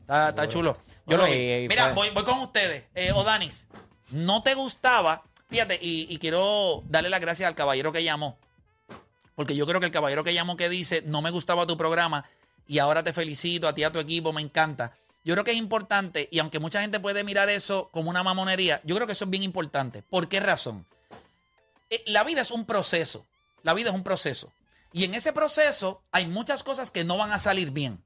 Está, 0.00 0.30
está 0.30 0.48
chulo. 0.48 0.78
Yo 1.06 1.18
lo 1.18 1.26
vi. 1.26 1.66
Mira, 1.68 1.92
voy 1.92 2.10
con 2.24 2.40
ustedes. 2.40 2.84
Eh, 2.94 3.12
Odanis, 3.12 3.66
¿no 4.08 4.42
te 4.42 4.54
gustaba? 4.54 5.22
Fíjate, 5.50 5.78
y, 5.82 6.06
y 6.08 6.16
quiero 6.16 6.82
darle 6.86 7.10
las 7.10 7.20
gracias 7.20 7.46
al 7.46 7.54
caballero 7.54 7.92
que 7.92 8.02
llamó. 8.02 8.38
Porque 9.34 9.54
yo 9.54 9.66
creo 9.66 9.80
que 9.80 9.86
el 9.86 9.92
caballero 9.92 10.24
que 10.24 10.32
llamó 10.32 10.56
que 10.56 10.70
dice, 10.70 11.02
no 11.04 11.20
me 11.20 11.28
gustaba 11.28 11.66
tu 11.66 11.76
programa 11.76 12.24
y 12.66 12.78
ahora 12.78 13.02
te 13.02 13.12
felicito, 13.12 13.68
a 13.68 13.74
ti, 13.74 13.84
a 13.84 13.92
tu 13.92 13.98
equipo, 13.98 14.32
me 14.32 14.40
encanta. 14.40 14.96
Yo 15.24 15.34
creo 15.34 15.44
que 15.44 15.50
es 15.50 15.58
importante, 15.58 16.26
y 16.32 16.38
aunque 16.38 16.58
mucha 16.58 16.80
gente 16.80 17.00
puede 17.00 17.22
mirar 17.22 17.50
eso 17.50 17.90
como 17.92 18.08
una 18.08 18.22
mamonería, 18.22 18.80
yo 18.84 18.94
creo 18.94 19.06
que 19.06 19.12
eso 19.12 19.26
es 19.26 19.30
bien 19.30 19.42
importante. 19.42 20.00
¿Por 20.00 20.26
qué 20.28 20.40
razón? 20.40 20.86
Eh, 21.90 22.02
La 22.06 22.24
vida 22.24 22.40
es 22.40 22.50
un 22.50 22.64
proceso. 22.64 23.26
La 23.62 23.74
vida 23.74 23.90
es 23.90 23.94
un 23.94 24.04
proceso. 24.04 24.50
Y 24.94 25.02
en 25.02 25.14
ese 25.14 25.32
proceso 25.32 26.04
hay 26.12 26.28
muchas 26.28 26.62
cosas 26.62 26.92
que 26.92 27.02
no 27.02 27.16
van 27.16 27.32
a 27.32 27.40
salir 27.40 27.72
bien. 27.72 28.04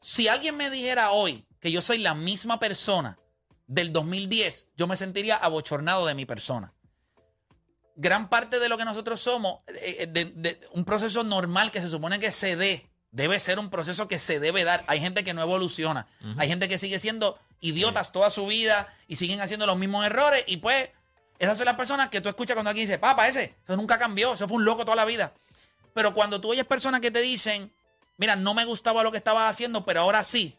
Si 0.00 0.28
alguien 0.28 0.56
me 0.56 0.70
dijera 0.70 1.10
hoy 1.10 1.46
que 1.60 1.70
yo 1.70 1.82
soy 1.82 1.98
la 1.98 2.14
misma 2.14 2.58
persona 2.58 3.18
del 3.66 3.92
2010, 3.92 4.68
yo 4.78 4.86
me 4.86 4.96
sentiría 4.96 5.36
abochornado 5.36 6.06
de 6.06 6.14
mi 6.14 6.24
persona. 6.24 6.72
Gran 7.96 8.30
parte 8.30 8.58
de 8.58 8.70
lo 8.70 8.78
que 8.78 8.86
nosotros 8.86 9.20
somos, 9.20 9.60
eh, 9.66 9.96
eh, 10.00 10.06
de, 10.06 10.24
de 10.24 10.60
un 10.72 10.86
proceso 10.86 11.22
normal 11.22 11.70
que 11.70 11.82
se 11.82 11.90
supone 11.90 12.18
que 12.18 12.32
se 12.32 12.56
dé, 12.56 12.90
debe 13.10 13.38
ser 13.40 13.58
un 13.58 13.68
proceso 13.68 14.08
que 14.08 14.18
se 14.18 14.40
debe 14.40 14.64
dar. 14.64 14.84
Hay 14.86 15.00
gente 15.00 15.22
que 15.22 15.34
no 15.34 15.42
evoluciona. 15.42 16.06
Hay 16.38 16.48
gente 16.48 16.66
que 16.66 16.78
sigue 16.78 16.98
siendo 16.98 17.38
idiotas 17.60 18.10
toda 18.10 18.30
su 18.30 18.46
vida 18.46 18.88
y 19.06 19.16
siguen 19.16 19.42
haciendo 19.42 19.66
los 19.66 19.76
mismos 19.76 20.06
errores. 20.06 20.44
Y 20.46 20.56
pues, 20.58 20.88
esas 21.40 21.56
son 21.58 21.64
las 21.66 21.74
personas 21.74 22.08
que 22.10 22.20
tú 22.20 22.28
escuchas 22.28 22.54
cuando 22.54 22.70
alguien 22.70 22.86
dice, 22.86 22.98
papá, 22.98 23.26
ese, 23.26 23.56
eso 23.64 23.76
nunca 23.76 23.98
cambió, 23.98 24.34
eso 24.34 24.46
fue 24.46 24.58
un 24.58 24.64
loco 24.64 24.84
toda 24.84 24.94
la 24.96 25.04
vida. 25.04 25.32
Pero 25.94 26.14
cuando 26.14 26.40
tú 26.40 26.50
oyes 26.50 26.64
personas 26.64 27.00
que 27.00 27.10
te 27.10 27.20
dicen, 27.20 27.72
mira, 28.16 28.36
no 28.36 28.54
me 28.54 28.64
gustaba 28.64 29.02
lo 29.02 29.10
que 29.10 29.16
estabas 29.18 29.50
haciendo, 29.50 29.84
pero 29.84 30.02
ahora 30.02 30.22
sí, 30.22 30.56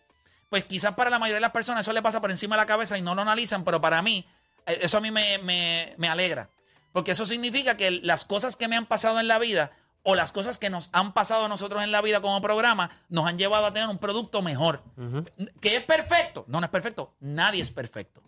pues 0.50 0.66
quizás 0.66 0.94
para 0.96 1.10
la 1.10 1.20
mayoría 1.20 1.38
de 1.38 1.42
las 1.42 1.52
personas 1.52 1.82
eso 1.86 1.94
le 1.94 2.02
pasa 2.02 2.20
por 2.20 2.32
encima 2.32 2.56
de 2.58 2.62
la 2.64 2.66
cabeza 2.66 2.98
y 2.98 3.02
no 3.02 3.16
lo 3.16 3.22
analizan, 3.22 3.64
pero 3.64 3.80
para 3.80 4.02
mí, 4.02 4.28
eh, 4.66 4.80
eso 4.82 4.98
a 4.98 5.02
mí 5.02 5.10
me, 5.12 5.38
me- 5.38 5.94
me 5.98 6.10
alegra. 6.10 6.50
Porque 6.92 7.12
eso 7.12 7.26
significa 7.26 7.78
que 7.78 7.90
las 7.92 8.26
cosas 8.26 8.58
que 8.58 8.68
me 8.68 8.76
han 8.76 8.86
pasado 8.86 9.20
en 9.22 9.28
la 9.30 9.40
vida 9.40 9.72
o 10.04 10.16
las 10.16 10.32
cosas 10.34 10.58
que 10.58 10.70
nos 10.72 10.90
han 10.92 11.14
pasado 11.14 11.46
a 11.46 11.48
nosotros 11.48 11.84
en 11.84 11.92
la 11.92 12.02
vida 12.02 12.20
como 12.22 12.42
programa 12.42 12.90
nos 13.08 13.28
han 13.28 13.38
llevado 13.38 13.68
a 13.68 13.72
tener 13.72 13.88
un 13.88 14.00
producto 14.00 14.42
mejor. 14.42 14.84
¿Que 15.62 15.78
es 15.78 15.84
perfecto? 15.86 16.44
No, 16.50 16.60
no 16.60 16.66
es 16.66 16.72
perfecto. 16.72 17.14
Nadie 17.22 17.62
es 17.62 17.70
perfecto. 17.72 18.22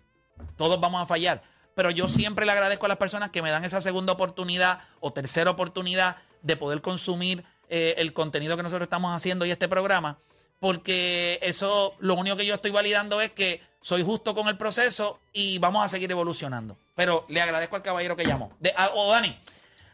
Todos 0.56 0.80
vamos 0.80 1.02
a 1.02 1.06
fallar. 1.08 1.42
Pero 1.76 1.90
yo 1.92 2.08
siempre 2.08 2.46
le 2.46 2.52
agradezco 2.52 2.86
a 2.86 2.90
las 2.90 2.98
personas 2.98 3.30
que 3.30 3.42
me 3.42 3.50
dan 3.52 3.64
esa 3.66 3.82
segunda 3.82 4.14
oportunidad 4.14 4.80
o 5.00 5.12
tercera 5.14 5.52
oportunidad 5.52 6.18
de 6.42 6.56
poder 6.58 6.82
consumir 6.82 7.44
eh, 7.70 7.96
el 7.98 8.14
contenido 8.14 8.56
que 8.58 8.64
nosotros 8.64 8.86
estamos 8.86 9.16
haciendo 9.16 9.46
y 9.46 9.52
este 9.52 9.68
programa. 9.68 10.18
Porque 10.60 11.40
eso, 11.42 11.94
lo 12.00 12.14
único 12.16 12.38
que 12.38 12.46
yo 12.46 12.54
estoy 12.54 12.72
validando 12.72 13.20
es 13.22 13.32
que 13.32 13.62
soy 13.82 14.02
justo 14.02 14.34
con 14.34 14.48
el 14.48 14.58
proceso 14.58 15.20
y 15.34 15.58
vamos 15.60 15.84
a 15.84 15.90
seguir 15.90 16.10
evolucionando. 16.12 16.78
Pero 16.96 17.26
le 17.28 17.42
agradezco 17.42 17.76
al 17.76 17.82
caballero 17.82 18.16
que 18.16 18.26
llamó. 18.26 18.56
De, 18.60 18.72
a- 18.78 18.92
o 18.94 19.12
Dani, 19.12 19.38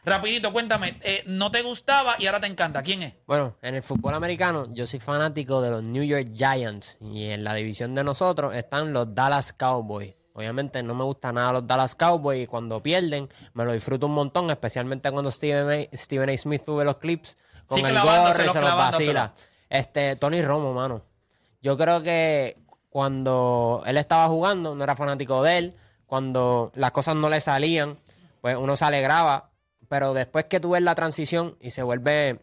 rapidito, 0.05 0.51
cuéntame, 0.53 0.97
eh, 1.01 1.23
no 1.25 1.49
te 1.49 1.61
gustaba 1.63 2.15
y 2.19 2.27
ahora 2.27 2.39
te 2.39 2.47
encanta. 2.47 2.83
¿Quién 2.83 3.01
es? 3.03 3.13
Bueno, 3.25 3.55
en 3.61 3.75
el 3.75 3.81
fútbol 3.81 4.13
americano 4.13 4.67
yo 4.71 4.85
soy 4.85 4.99
fanático 4.99 5.61
de 5.61 5.71
los 5.71 5.81
New 5.83 6.03
York 6.03 6.27
Giants 6.35 6.97
y 7.01 7.25
en 7.31 7.43
la 7.43 7.55
división 7.55 7.95
de 7.95 8.03
nosotros 8.03 8.53
están 8.53 8.93
los 8.93 9.15
Dallas 9.15 9.53
Cowboys. 9.53 10.13
Obviamente 10.39 10.81
no 10.83 10.95
me 10.95 11.03
gusta 11.03 11.33
nada 11.33 11.51
los 11.51 11.67
Dallas 11.67 11.95
Cowboys 11.95 12.45
y 12.45 12.47
cuando 12.47 12.81
pierden 12.81 13.27
me 13.55 13.65
lo 13.65 13.73
disfruto 13.73 14.05
un 14.05 14.13
montón, 14.13 14.49
especialmente 14.49 15.11
cuando 15.11 15.29
Steven 15.31 15.69
A. 15.69 15.97
Stephen 15.97 16.29
A. 16.29 16.37
Smith 16.37 16.63
sube 16.65 16.85
los 16.85 16.95
clips 16.95 17.35
con 17.67 17.79
Sí, 17.79 17.83
el 17.83 17.99
gorro 17.99 18.29
y 18.29 18.33
se 18.33 18.45
los 18.45 18.53
vacila. 18.53 19.33
Este, 19.67 20.15
Tony 20.15 20.41
Romo, 20.41 20.73
mano. 20.73 21.01
Yo 21.61 21.77
creo 21.77 22.01
que 22.01 22.55
cuando 22.89 23.83
él 23.85 23.97
estaba 23.97 24.29
jugando, 24.29 24.75
no 24.75 24.81
era 24.81 24.95
fanático 24.95 25.43
de 25.43 25.57
él. 25.57 25.75
Cuando 26.05 26.71
las 26.73 26.91
cosas 26.93 27.17
no 27.17 27.29
le 27.29 27.41
salían, 27.41 27.97
pues 28.39 28.55
uno 28.55 28.77
se 28.77 28.85
alegraba. 28.85 29.49
Pero 29.89 30.13
después 30.13 30.45
que 30.45 30.61
tú 30.61 30.69
ves 30.69 30.83
la 30.83 30.95
transición 30.95 31.57
y 31.59 31.71
se 31.71 31.83
vuelve 31.83 32.39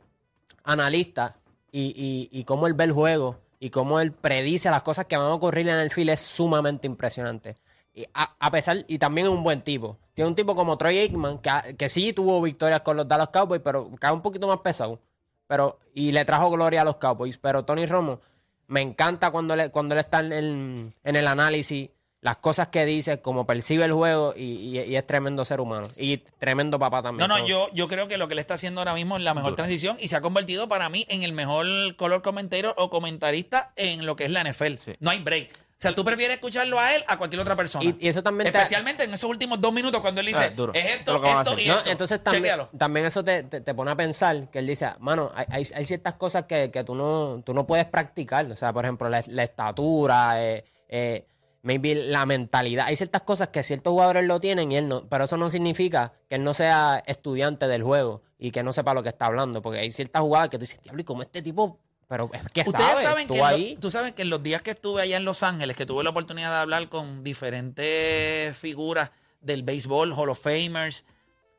analista 0.64 1.36
y, 1.72 1.94
y, 1.96 2.28
y 2.38 2.44
cómo 2.44 2.66
él 2.66 2.74
ve 2.74 2.84
el 2.84 2.92
juego 2.92 3.38
y 3.58 3.70
cómo 3.70 4.00
él 4.00 4.12
predice 4.12 4.68
las 4.68 4.82
cosas 4.82 5.06
que 5.06 5.16
van 5.16 5.28
a 5.28 5.34
ocurrir 5.34 5.66
en 5.70 5.76
el 5.76 5.90
field 5.90 6.10
es 6.10 6.20
sumamente 6.20 6.86
impresionante. 6.86 7.56
Y 7.96 8.04
a, 8.14 8.36
a 8.38 8.50
pesar, 8.50 8.84
y 8.88 8.98
también 8.98 9.26
es 9.26 9.32
un 9.32 9.42
buen 9.42 9.62
tipo. 9.62 9.96
Tiene 10.14 10.28
un 10.28 10.34
tipo 10.36 10.54
como 10.54 10.76
Troy 10.78 10.98
Aikman, 10.98 11.38
que, 11.38 11.74
que 11.76 11.88
sí 11.88 12.12
tuvo 12.12 12.40
victorias 12.42 12.82
con 12.82 12.96
los 12.96 13.08
Dallas 13.08 13.30
Cowboys, 13.30 13.62
pero 13.64 13.90
cae 13.98 14.12
un 14.12 14.20
poquito 14.22 14.46
más 14.46 14.60
pesado. 14.60 15.00
Pero, 15.48 15.78
y 15.94 16.12
le 16.12 16.24
trajo 16.26 16.50
gloria 16.50 16.82
a 16.82 16.84
los 16.84 16.96
Cowboys. 16.96 17.38
Pero 17.38 17.64
Tony 17.64 17.86
Romo, 17.86 18.20
me 18.68 18.82
encanta 18.82 19.30
cuando, 19.30 19.56
le, 19.56 19.70
cuando 19.70 19.94
él 19.94 20.00
está 20.00 20.20
en 20.20 20.32
el, 20.32 20.92
en 21.04 21.16
el 21.16 21.26
análisis, 21.26 21.88
las 22.20 22.36
cosas 22.38 22.68
que 22.68 22.84
dice, 22.84 23.20
cómo 23.22 23.46
percibe 23.46 23.84
el 23.84 23.92
juego, 23.92 24.34
y, 24.36 24.42
y- 24.42 24.80
y 24.80 24.96
es 24.96 25.06
tremendo 25.06 25.44
ser 25.46 25.60
humano. 25.60 25.88
Y 25.96 26.18
tremendo 26.18 26.78
papá 26.78 27.02
también. 27.02 27.26
No, 27.28 27.38
no, 27.38 27.46
yo, 27.46 27.68
yo 27.72 27.88
creo 27.88 28.08
que 28.08 28.18
lo 28.18 28.28
que 28.28 28.34
le 28.34 28.40
está 28.42 28.54
haciendo 28.54 28.80
ahora 28.82 28.92
mismo 28.94 29.16
es 29.16 29.22
la 29.22 29.32
mejor 29.32 29.54
transición 29.56 29.96
y 30.00 30.08
se 30.08 30.16
ha 30.16 30.20
convertido 30.20 30.66
para 30.68 30.88
mí 30.90 31.06
en 31.08 31.22
el 31.22 31.32
mejor 31.32 31.66
color 31.96 32.20
comentario 32.22 32.74
o 32.76 32.90
comentarista 32.90 33.72
en 33.76 34.04
lo 34.04 34.16
que 34.16 34.24
es 34.24 34.30
la 34.32 34.42
NFL. 34.44 34.74
No 35.00 35.10
hay 35.10 35.20
break. 35.20 35.50
O 35.78 35.78
sea, 35.78 35.94
tú 35.94 36.06
prefieres 36.06 36.36
escucharlo 36.36 36.80
a 36.80 36.94
él 36.94 37.04
a 37.06 37.18
cualquier 37.18 37.40
otra 37.42 37.54
persona. 37.54 37.84
Y, 37.84 37.96
y 38.00 38.08
eso 38.08 38.22
también 38.22 38.50
te- 38.50 38.56
Especialmente 38.56 39.04
en 39.04 39.12
esos 39.12 39.28
últimos 39.28 39.60
dos 39.60 39.74
minutos 39.74 40.00
cuando 40.00 40.22
él 40.22 40.26
dice, 40.28 40.44
Ah, 40.44 40.48
duro. 40.50 40.72
es 40.72 40.82
Es 40.84 40.90
esto, 40.92 41.12
lo 41.12 41.20
que 41.20 41.26
van 41.28 41.36
a 41.36 41.40
esto 41.42 41.52
hacer. 41.52 41.64
y 41.64 41.68
No, 41.68 41.76
esto. 41.78 41.90
entonces 41.90 42.24
también, 42.24 42.42
Chequéalo. 42.44 42.68
también 42.78 43.06
eso 43.06 43.22
te, 43.22 43.42
te- 43.42 43.60
te 43.60 43.74
pone 43.74 43.90
a 43.90 43.94
pensar 43.94 44.50
que 44.50 44.58
él 44.60 44.66
dice, 44.66 44.88
mano, 45.00 45.30
hay, 45.34 45.44
hay, 45.50 45.66
hay 45.74 45.84
ciertas 45.84 46.14
cosas 46.14 46.46
que, 46.46 46.70
que 46.70 46.82
tú, 46.82 46.94
no, 46.94 47.42
tú 47.44 47.52
no 47.52 47.66
puedes 47.66 47.84
practicar. 47.84 48.50
O 48.50 48.56
sea, 48.56 48.72
por 48.72 48.86
ejemplo, 48.86 49.10
la, 49.10 49.22
la 49.28 49.42
estatura, 49.42 50.42
eh, 50.42 50.64
eh, 50.88 51.26
maybe 51.62 51.94
la 51.94 52.24
mentalidad. 52.24 52.86
Hay 52.86 52.96
ciertas 52.96 53.20
cosas 53.22 53.48
que 53.48 53.62
ciertos 53.62 53.90
jugadores 53.90 54.24
lo 54.24 54.40
tienen 54.40 54.72
y 54.72 54.78
él 54.78 54.88
no. 54.88 55.06
Pero 55.08 55.24
eso 55.24 55.36
no 55.36 55.50
significa 55.50 56.14
que 56.28 56.36
él 56.36 56.44
no 56.44 56.54
sea 56.54 57.02
estudiante 57.06 57.68
del 57.68 57.82
juego 57.82 58.22
y 58.38 58.50
que 58.50 58.62
no 58.62 58.72
sepa 58.72 58.94
lo 58.94 59.02
que 59.02 59.10
está 59.10 59.26
hablando. 59.26 59.60
Porque 59.60 59.80
hay 59.80 59.92
ciertas 59.92 60.22
jugadas 60.22 60.48
que 60.48 60.56
tú 60.56 60.62
dices, 60.62 60.80
diablo, 60.82 61.02
¿y 61.02 61.04
cómo 61.04 61.20
este 61.22 61.42
tipo? 61.42 61.80
Pero 62.08 62.30
es 62.32 62.42
que 62.52 62.60
Ustedes 62.60 62.86
sabe, 62.86 63.02
saben 63.02 63.26
que 63.26 63.34
estuvo 63.34 63.50
en 63.50 63.60
lo- 63.60 63.66
ahí. 63.66 63.76
tú 63.80 63.90
sabes 63.90 64.12
que 64.12 64.22
en 64.22 64.30
los 64.30 64.42
días 64.42 64.62
que 64.62 64.70
estuve 64.70 65.02
allá 65.02 65.16
en 65.16 65.24
Los 65.24 65.42
Ángeles, 65.42 65.76
que 65.76 65.86
tuve 65.86 66.04
la 66.04 66.10
oportunidad 66.10 66.50
de 66.50 66.56
hablar 66.58 66.88
con 66.88 67.24
diferentes 67.24 68.56
figuras 68.56 69.10
del 69.40 69.62
béisbol, 69.62 70.12
Hall 70.12 70.30
of 70.30 70.40
Famers, 70.40 71.04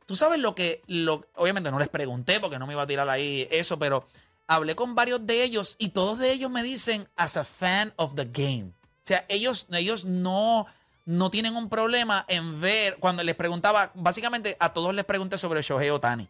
tú 0.06 0.16
sabes 0.16 0.40
lo 0.40 0.56
que, 0.56 0.82
lo, 0.88 1.26
obviamente 1.36 1.70
no 1.72 1.80
les 1.80 1.90
pregunté 1.90 2.40
porque 2.40 2.60
no 2.60 2.68
me 2.68 2.74
iba 2.74 2.84
a 2.84 2.88
tirar 2.88 3.10
ahí 3.10 3.48
eso, 3.52 3.78
pero 3.78 4.08
hablé 4.48 4.76
con 4.76 4.96
varios 4.96 5.26
de 5.26 5.44
ellos 5.44 5.76
y 5.80 5.90
todos 5.90 6.18
de 6.20 6.32
ellos 6.32 6.50
me 6.50 6.64
dicen 6.64 7.08
as 7.18 7.36
a 7.38 7.44
fan 7.44 7.94
of 7.98 8.16
the 8.16 8.26
game. 8.26 8.72
O 8.72 9.08
sea, 9.08 9.26
ellos, 9.28 9.68
ellos 9.72 10.06
no, 10.06 10.66
no 11.06 11.30
tienen 11.30 11.56
un 11.58 11.68
problema 11.70 12.24
en 12.30 12.62
ver, 12.62 12.98
cuando 13.00 13.22
les 13.24 13.36
preguntaba, 13.36 13.92
básicamente 13.96 14.56
a 14.62 14.72
todos 14.74 14.94
les 14.96 15.04
pregunté 15.06 15.38
sobre 15.38 15.62
Shohei 15.62 15.90
Otani. 15.90 16.30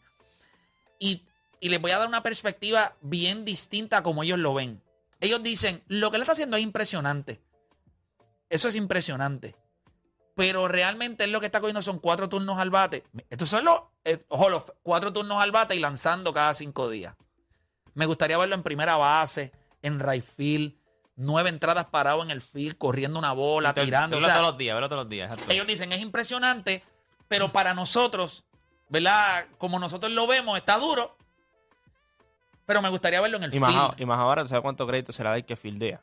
Y, 1.00 1.22
y 1.60 1.70
les 1.70 1.82
voy 1.82 1.92
a 1.92 1.98
dar 1.98 2.08
una 2.08 2.24
perspectiva 2.24 2.96
bien 3.02 3.46
distinta 3.46 3.98
a 3.98 4.04
como 4.04 4.24
ellos 4.24 4.40
lo 4.40 4.54
ven. 4.54 4.82
Ellos 5.20 5.42
dicen, 5.42 5.84
lo 5.88 6.10
que 6.12 6.18
él 6.18 6.22
está 6.22 6.34
haciendo 6.34 6.58
es 6.58 6.64
impresionante. 6.64 7.42
Eso 8.50 8.70
es 8.70 8.76
impresionante. 8.76 9.56
Pero 10.36 10.68
realmente 10.68 11.24
él 11.24 11.32
lo 11.32 11.40
que 11.40 11.48
está 11.48 11.60
cogiendo 11.60 11.82
son 11.82 11.98
cuatro 12.00 12.30
turnos 12.30 12.60
al 12.60 12.70
bate. 12.70 13.04
Estos 13.30 13.50
son 13.50 13.66
los 13.66 13.82
eh, 14.06 14.20
of- 14.30 14.70
cuatro 14.84 15.12
turnos 15.12 15.42
al 15.42 15.52
bate 15.52 15.76
y 15.76 15.80
lanzando 15.80 16.32
cada 16.34 16.54
cinco 16.54 16.90
días. 16.90 17.16
Me 17.96 18.06
gustaría 18.06 18.38
verlo 18.38 18.54
en 18.54 18.62
primera 18.62 18.96
base, 18.98 19.52
en 19.82 20.00
right 20.00 20.24
field, 20.24 20.76
nueve 21.16 21.50
entradas 21.50 21.86
parado 21.86 22.22
en 22.22 22.30
el 22.30 22.42
field, 22.42 22.78
corriendo 22.78 23.18
una 23.18 23.32
bola, 23.34 23.74
tirando. 23.74 24.18
O 24.18 24.20
Verlo 24.20 24.28
sea, 24.28 24.36
todos 24.38 24.52
los 24.52 24.58
días, 24.60 24.76
todos 24.78 24.92
los 24.92 25.10
días. 25.10 25.36
ellos 25.50 25.66
dicen 25.66 25.92
es 25.92 26.02
impresionante, 26.02 26.84
pero 27.28 27.52
para 27.52 27.74
nosotros, 27.74 28.46
¿verdad? 28.90 29.48
Como 29.58 29.80
nosotros 29.80 30.12
lo 30.12 30.28
vemos, 30.28 30.56
está 30.60 30.78
duro. 30.78 31.17
Pero 32.68 32.82
me 32.84 32.90
gustaría 32.90 33.20
verlo 33.22 33.38
en 33.38 33.46
el 33.46 33.54
Y 33.56 33.60
más, 33.60 33.72
field. 33.72 33.84
a- 33.84 33.96
y 33.98 34.06
más 34.06 34.20
ahora, 34.20 34.44
¿tú 34.44 34.50
sabes 34.50 34.62
cuánto 34.62 34.86
crédito 34.86 35.12
se 35.12 35.24
le 35.24 35.30
da 35.30 35.36
el 35.38 35.46
que 35.46 35.56
fildea? 35.56 36.00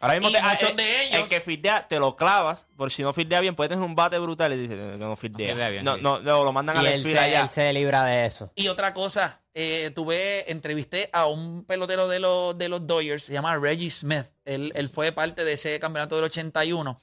Ahora 0.00 0.14
mismo 0.14 0.28
Y 0.28 0.32
te- 0.32 0.40
muchos 0.42 0.70
el- 0.70 0.76
de 0.76 1.02
ellos- 1.06 1.22
El 1.24 1.28
que 1.28 1.40
fildea 1.40 1.88
te 1.88 1.98
lo 1.98 2.14
clavas, 2.14 2.66
por 2.76 2.90
si 2.92 3.02
no 3.02 3.12
fildea 3.12 3.40
bien, 3.40 3.56
puedes 3.56 3.68
tener 3.68 3.84
un 3.84 3.96
bate 3.96 4.16
brutal 4.20 4.52
y 4.52 4.56
dices 4.56 4.76
que 4.76 4.96
no 4.96 5.16
fildea. 5.16 5.48
fildea 5.48 5.68
bien, 5.70 5.84
no, 5.84 5.96
no, 5.96 6.20
no, 6.20 6.44
lo 6.44 6.52
mandan 6.52 6.76
Y 6.76 6.78
al 6.78 6.86
él 6.86 7.02
se, 7.02 7.18
allá. 7.18 7.40
él 7.42 7.48
se 7.48 7.72
libra 7.72 8.04
de 8.04 8.24
eso. 8.24 8.52
Y 8.54 8.68
otra 8.68 8.94
cosa, 8.94 9.40
eh, 9.54 9.90
tuve, 9.92 10.48
entrevisté 10.52 11.10
a 11.12 11.26
un 11.26 11.64
pelotero 11.64 12.06
de 12.06 12.20
los, 12.20 12.56
de 12.56 12.68
los 12.68 12.86
Dodgers, 12.86 13.24
se 13.24 13.32
llama 13.32 13.56
Reggie 13.58 13.90
Smith. 13.90 14.26
Él, 14.44 14.70
él 14.76 14.88
fue 14.88 15.10
parte 15.10 15.44
de 15.44 15.54
ese 15.54 15.80
campeonato 15.80 16.14
del 16.14 16.26
81. 16.26 17.00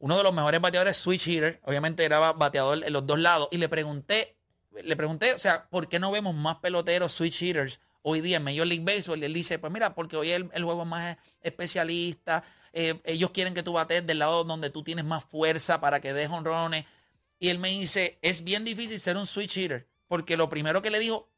Uno 0.00 0.16
de 0.16 0.24
los 0.24 0.34
mejores 0.34 0.60
bateadores, 0.60 0.96
switch 0.96 1.28
hitter. 1.28 1.60
Obviamente 1.62 2.04
era 2.04 2.32
bateador 2.32 2.82
en 2.84 2.92
los 2.92 3.06
dos 3.06 3.20
lados. 3.20 3.46
Y 3.52 3.58
le 3.58 3.68
pregunté, 3.68 4.34
le 4.82 4.96
pregunté, 4.96 5.32
o 5.32 5.38
sea, 5.38 5.68
¿por 5.70 5.88
qué 5.88 6.00
no 6.00 6.10
vemos 6.10 6.34
más 6.34 6.56
peloteros 6.56 7.12
switch 7.12 7.40
hitters 7.40 7.78
hoy 8.02 8.20
día 8.20 8.36
en 8.38 8.44
Major 8.44 8.66
League 8.66 8.84
Baseball? 8.84 9.20
Y 9.20 9.24
él 9.24 9.32
dice, 9.34 9.58
pues 9.58 9.72
mira, 9.72 9.94
porque 9.94 10.16
hoy 10.16 10.30
el, 10.30 10.50
el 10.52 10.64
juego 10.64 10.82
es 10.82 10.88
más 10.88 11.16
especialista. 11.42 12.44
eh, 12.72 13.00
ellos 13.04 13.30
quieren 13.30 13.54
que 13.54 13.62
tú 13.62 13.72
bates 13.72 14.06
del 14.06 14.18
lado 14.18 14.44
donde 14.44 14.70
tú 14.70 14.82
tienes 14.82 15.04
más 15.04 15.24
fuerza 15.24 15.80
para 15.80 16.00
que 16.00 16.12
des 16.12 16.30
honrones. 16.30 16.84
Y 17.38 17.48
él 17.48 17.58
me 17.58 17.68
dice, 17.70 18.18
es 18.22 18.44
bien 18.44 18.64
difícil 18.64 19.00
ser 19.00 19.16
un 19.16 19.26
switch 19.26 19.56
hitter. 19.56 19.88
Porque 20.08 20.36
lo 20.36 20.48
primero 20.48 20.82
que 20.82 20.90
le 20.90 20.98
dijo, 20.98 21.28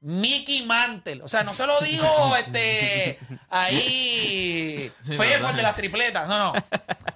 Mickey 0.00 0.64
Mantle. 0.64 1.22
O 1.22 1.28
sea, 1.28 1.42
no 1.42 1.54
se 1.54 1.66
lo 1.66 1.80
digo 1.80 2.06
este 2.38 3.18
ahí 3.48 4.92
Fefo, 5.02 5.48
el 5.48 5.56
de 5.56 5.62
las 5.62 5.76
tripletas. 5.76 6.28
No, 6.28 6.38
no. 6.38 6.52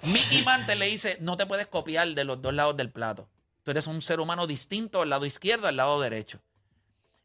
Mickey 0.04 0.42
Mantle 0.42 0.76
le 0.76 0.86
dice, 0.86 1.16
no 1.20 1.36
te 1.36 1.46
puedes 1.46 1.66
copiar 1.66 2.08
de 2.08 2.24
los 2.24 2.40
dos 2.42 2.54
lados 2.54 2.76
del 2.76 2.90
plato. 2.90 3.28
Tú 3.62 3.70
eres 3.70 3.86
un 3.86 4.02
ser 4.02 4.18
humano 4.18 4.46
distinto 4.46 5.02
al 5.02 5.10
lado 5.10 5.26
izquierdo, 5.26 5.68
al 5.68 5.76
lado 5.76 6.00
derecho. 6.00 6.40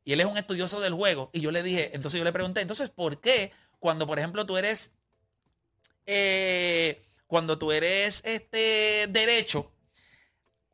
Y 0.07 0.13
él 0.13 0.21
es 0.21 0.25
un 0.25 0.37
estudioso 0.37 0.79
del 0.79 0.93
juego. 0.93 1.29
Y 1.33 1.41
yo 1.41 1.51
le 1.51 1.61
dije, 1.61 1.91
entonces 1.93 2.17
yo 2.17 2.23
le 2.23 2.31
pregunté, 2.31 2.61
entonces, 2.61 2.89
¿por 2.89 3.19
qué 3.19 3.51
cuando, 3.77 4.07
por 4.07 4.17
ejemplo, 4.17 4.45
tú 4.45 4.55
eres, 4.55 4.93
eh, 6.05 7.01
cuando 7.27 7.57
tú 7.57 7.73
eres 7.73 8.21
este 8.25 9.07
derecho 9.09 9.69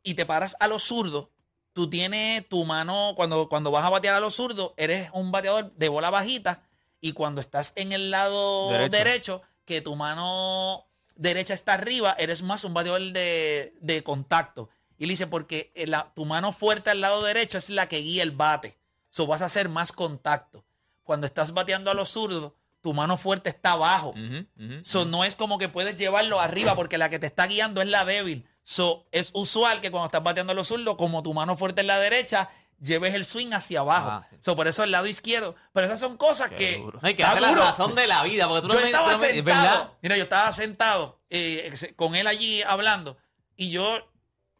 y 0.03 0.13
te 0.13 0.27
paras 0.27 0.55
a 0.59 0.67
los 0.67 0.83
zurdos, 0.83 1.29
tú 1.73 1.89
tienes 1.89 2.47
tu 2.47 2.63
mano, 2.63 3.13
cuando, 3.15 3.49
cuando 3.49 3.71
vas 3.71 3.83
a 3.83 3.89
batear 3.89 4.13
a 4.13 4.19
los 4.19 4.35
zurdos, 4.35 4.73
eres 4.77 5.09
un 5.13 5.31
bateador 5.31 5.73
de 5.73 5.89
bola 5.89 6.09
bajita. 6.11 6.61
Y 7.01 7.13
cuando 7.13 7.41
estás 7.41 7.73
en 7.75 7.91
el 7.91 8.11
lado 8.11 8.69
Derecho. 8.69 8.91
derecho, 8.97 9.41
que 9.65 9.81
tu 9.81 9.95
mano 9.95 10.85
derecha 11.15 11.53
está 11.55 11.73
arriba, 11.73 12.15
eres 12.19 12.43
más 12.43 12.63
un 12.65 12.73
bateador 12.75 13.01
de, 13.13 13.73
de 13.81 14.03
contacto. 14.03 14.69
Y 14.99 15.05
él 15.05 15.09
dice, 15.09 15.25
porque 15.25 15.71
la- 15.87 16.13
tu 16.13 16.25
mano 16.25 16.53
fuerte 16.53 16.91
al 16.91 17.01
lado 17.01 17.23
derecho 17.23 17.57
es 17.57 17.69
la 17.71 17.87
que 17.89 17.97
guía 17.97 18.21
el 18.23 18.31
bate. 18.31 18.77
So 19.13 19.27
vas 19.27 19.43
a 19.43 19.45
hacer 19.45 19.69
más 19.69 19.91
contacto. 19.91 20.65
Cuando 21.03 21.27
estás 21.27 21.53
bateando 21.53 21.91
a 21.91 21.93
los 21.93 22.09
zurdos, 22.09 22.53
tu 22.81 22.95
mano 22.95 23.15
fuerte 23.17 23.49
está 23.51 23.73
abajo. 23.73 24.09
Ujú. 24.09 24.79
So, 24.83 25.05
no 25.05 25.23
es 25.23 25.35
como 25.35 25.59
que 25.59 25.69
puedes 25.69 25.95
llevarlo 25.97 26.41
arriba 26.41 26.75
porque 26.75 26.97
la 26.97 27.09
que 27.09 27.19
te 27.19 27.27
está 27.27 27.45
guiando 27.45 27.79
es 27.83 27.87
la 27.89 28.05
débil. 28.05 28.47
So, 28.63 29.05
es 29.11 29.29
usual 29.35 29.81
que 29.81 29.91
cuando 29.91 30.07
estás 30.07 30.23
bateando 30.23 30.51
a 30.51 30.55
los 30.55 30.67
zurdos, 30.69 30.95
como 30.95 31.21
tu 31.21 31.31
mano 31.35 31.55
fuerte 31.55 31.81
es 31.81 31.87
la 31.87 31.99
derecha, 31.99 32.49
lleves 32.81 33.13
el 33.13 33.23
swing 33.25 33.51
hacia 33.53 33.81
abajo. 33.81 34.09
Ah, 34.09 34.27
sí. 34.29 34.37
So, 34.41 34.55
por 34.55 34.67
eso 34.67 34.83
el 34.83 34.89
lado 34.89 35.05
izquierdo. 35.05 35.55
Pero 35.73 35.85
esas 35.85 35.99
son 35.99 36.17
cosas 36.17 36.49
que. 36.49 36.79
duro. 36.79 36.97
Hay 37.03 37.13
que 37.13 37.23
hacer 37.23 37.41
la 37.43 37.53
razón 37.53 37.93
de 37.93 38.07
la 38.07 38.23
vida, 38.23 38.47
porque 38.47 38.63
tú 38.63 38.69
Yo 38.69 38.73
no 38.73 38.79
me- 38.81 38.85
estaba 38.87 39.13
tú 39.13 39.19
me- 39.19 39.27
sentado. 39.29 39.97
Mira, 40.01 40.17
yo 40.17 40.23
estaba 40.23 40.51
sentado 40.51 41.21
eh, 41.29 41.71
con 41.95 42.15
él 42.15 42.25
allí 42.25 42.63
hablando. 42.63 43.17
Y 43.55 43.69
yo, 43.69 43.99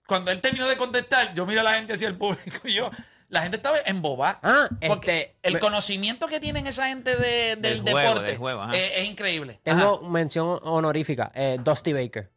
cuando 0.06 0.30
él 0.32 0.40
terminó 0.42 0.68
de 0.68 0.78
contestar, 0.78 1.34
yo 1.34 1.46
miro 1.48 1.62
a 1.62 1.64
la 1.64 1.74
gente 1.74 1.94
hacia 1.94 2.08
el 2.08 2.18
público 2.18 2.60
y 2.68 2.74
yo. 2.76 2.92
La 3.34 3.42
gente 3.42 3.58
estaba 3.58 3.78
embobada. 3.86 4.40
Ah, 4.44 4.70
Porque 4.88 5.20
este, 5.22 5.36
el 5.44 5.54
me- 5.56 5.60
conocimiento 5.60 6.28
que 6.28 6.40
tienen 6.40 6.68
esa 6.68 6.88
gente 6.88 7.16
de- 7.16 7.56
del, 7.56 7.84
Del 7.84 7.94
juego, 7.94 7.98
deporte 8.10 8.28
del 8.28 8.38
juego, 8.38 8.62
ajá. 8.62 8.72
eh, 8.78 8.92
es 9.02 9.10
increíble. 9.10 9.60
Tengo 9.64 10.00
Ajá. 10.02 10.10
mención 10.10 10.60
honorífica. 10.64 11.32
eh, 11.34 11.58
Dusty 11.64 11.94
Baker. 11.94 12.30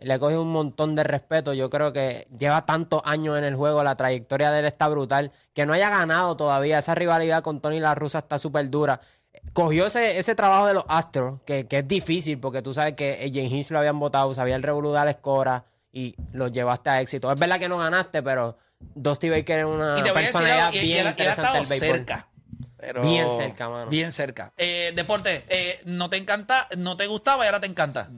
Le 0.00 0.18
coge 0.18 0.38
un 0.38 0.50
montón 0.50 0.94
de 0.94 1.02
respeto. 1.04 1.52
Yo 1.52 1.68
creo 1.70 1.92
que 1.92 2.28
lleva 2.38 2.64
tantos 2.64 3.02
años 3.04 3.36
en 3.36 3.44
el 3.44 3.56
juego. 3.56 3.82
La 3.82 3.96
trayectoria 3.96 4.50
de 4.52 4.60
él 4.60 4.64
está 4.64 4.86
brutal. 4.88 5.32
Que 5.54 5.66
no 5.66 5.72
haya 5.72 5.90
ganado 5.90 6.36
todavía. 6.36 6.78
Esa 6.78 6.94
rivalidad 6.94 7.42
con 7.42 7.60
Tony 7.60 7.80
La 7.80 7.94
Russa 7.96 8.20
está 8.20 8.38
súper 8.38 8.70
dura. 8.70 9.00
Cogió 9.52 9.86
ese, 9.86 10.18
ese 10.18 10.34
trabajo 10.34 10.66
de 10.66 10.74
los 10.74 10.84
Astros, 10.88 11.40
que, 11.44 11.64
que 11.66 11.78
es 11.78 11.88
difícil 11.88 12.38
porque 12.38 12.62
tú 12.62 12.72
sabes 12.72 12.94
que 12.94 13.14
a 13.14 13.26
Jane 13.26 13.48
Hinch 13.54 13.70
lo 13.70 13.78
habían 13.80 13.98
votado, 13.98 14.32
sabía 14.34 14.56
el 14.56 14.62
revolú 14.62 14.92
de 14.92 14.98
Alex 14.98 15.20
Cora 15.20 15.64
y 15.92 16.14
lo 16.32 16.48
llevaste 16.48 16.90
a 16.90 17.00
éxito. 17.00 17.30
Es 17.32 17.38
verdad 17.38 17.58
que 17.58 17.68
no 17.68 17.78
ganaste, 17.78 18.22
pero 18.22 18.56
Dusty 18.80 19.28
Baker 19.28 19.58
es 19.60 19.64
una 19.64 19.96
Y 19.98 20.02
te 20.02 20.10
voy 20.10 20.18
a 20.18 20.20
decir 20.20 20.32
personalidad 20.32 20.66
algo, 20.68 20.76
y- 20.76 20.78
y 20.80 20.82
bien 20.86 20.92
él- 20.94 21.00
él 21.00 21.06
ha 21.06 21.10
interesante 21.10 21.42
estado 21.48 21.54
del 21.64 21.68
béisbol. 21.80 21.96
cerca. 21.98 22.28
pero- 22.76 23.02
Bien 23.02 23.28
cerca, 23.36 23.68
mano. 23.68 23.90
Bien 23.90 24.12
cerca. 24.12 24.52
Eh, 24.56 24.92
deporte, 24.94 25.44
eh, 25.48 25.80
¿no 25.86 26.08
te 26.08 26.16
encanta, 26.16 26.68
no 26.76 26.96
te 26.96 27.06
gustaba 27.08 27.44
y 27.44 27.46
ahora 27.46 27.58
te 27.60 27.66
encanta? 27.66 28.08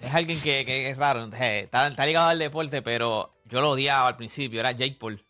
Es 0.00 0.14
alguien 0.14 0.40
que, 0.40 0.64
que 0.64 0.88
es 0.90 0.96
raro, 0.96 1.28
eh, 1.38 1.60
está, 1.64 1.86
está 1.88 2.06
ligado 2.06 2.28
al 2.28 2.38
deporte, 2.38 2.80
pero 2.80 3.34
yo 3.44 3.60
lo 3.60 3.70
odiaba 3.72 4.08
al 4.08 4.16
principio, 4.16 4.60
era 4.60 4.72
Jake 4.72 4.96
Paul. 4.98 5.22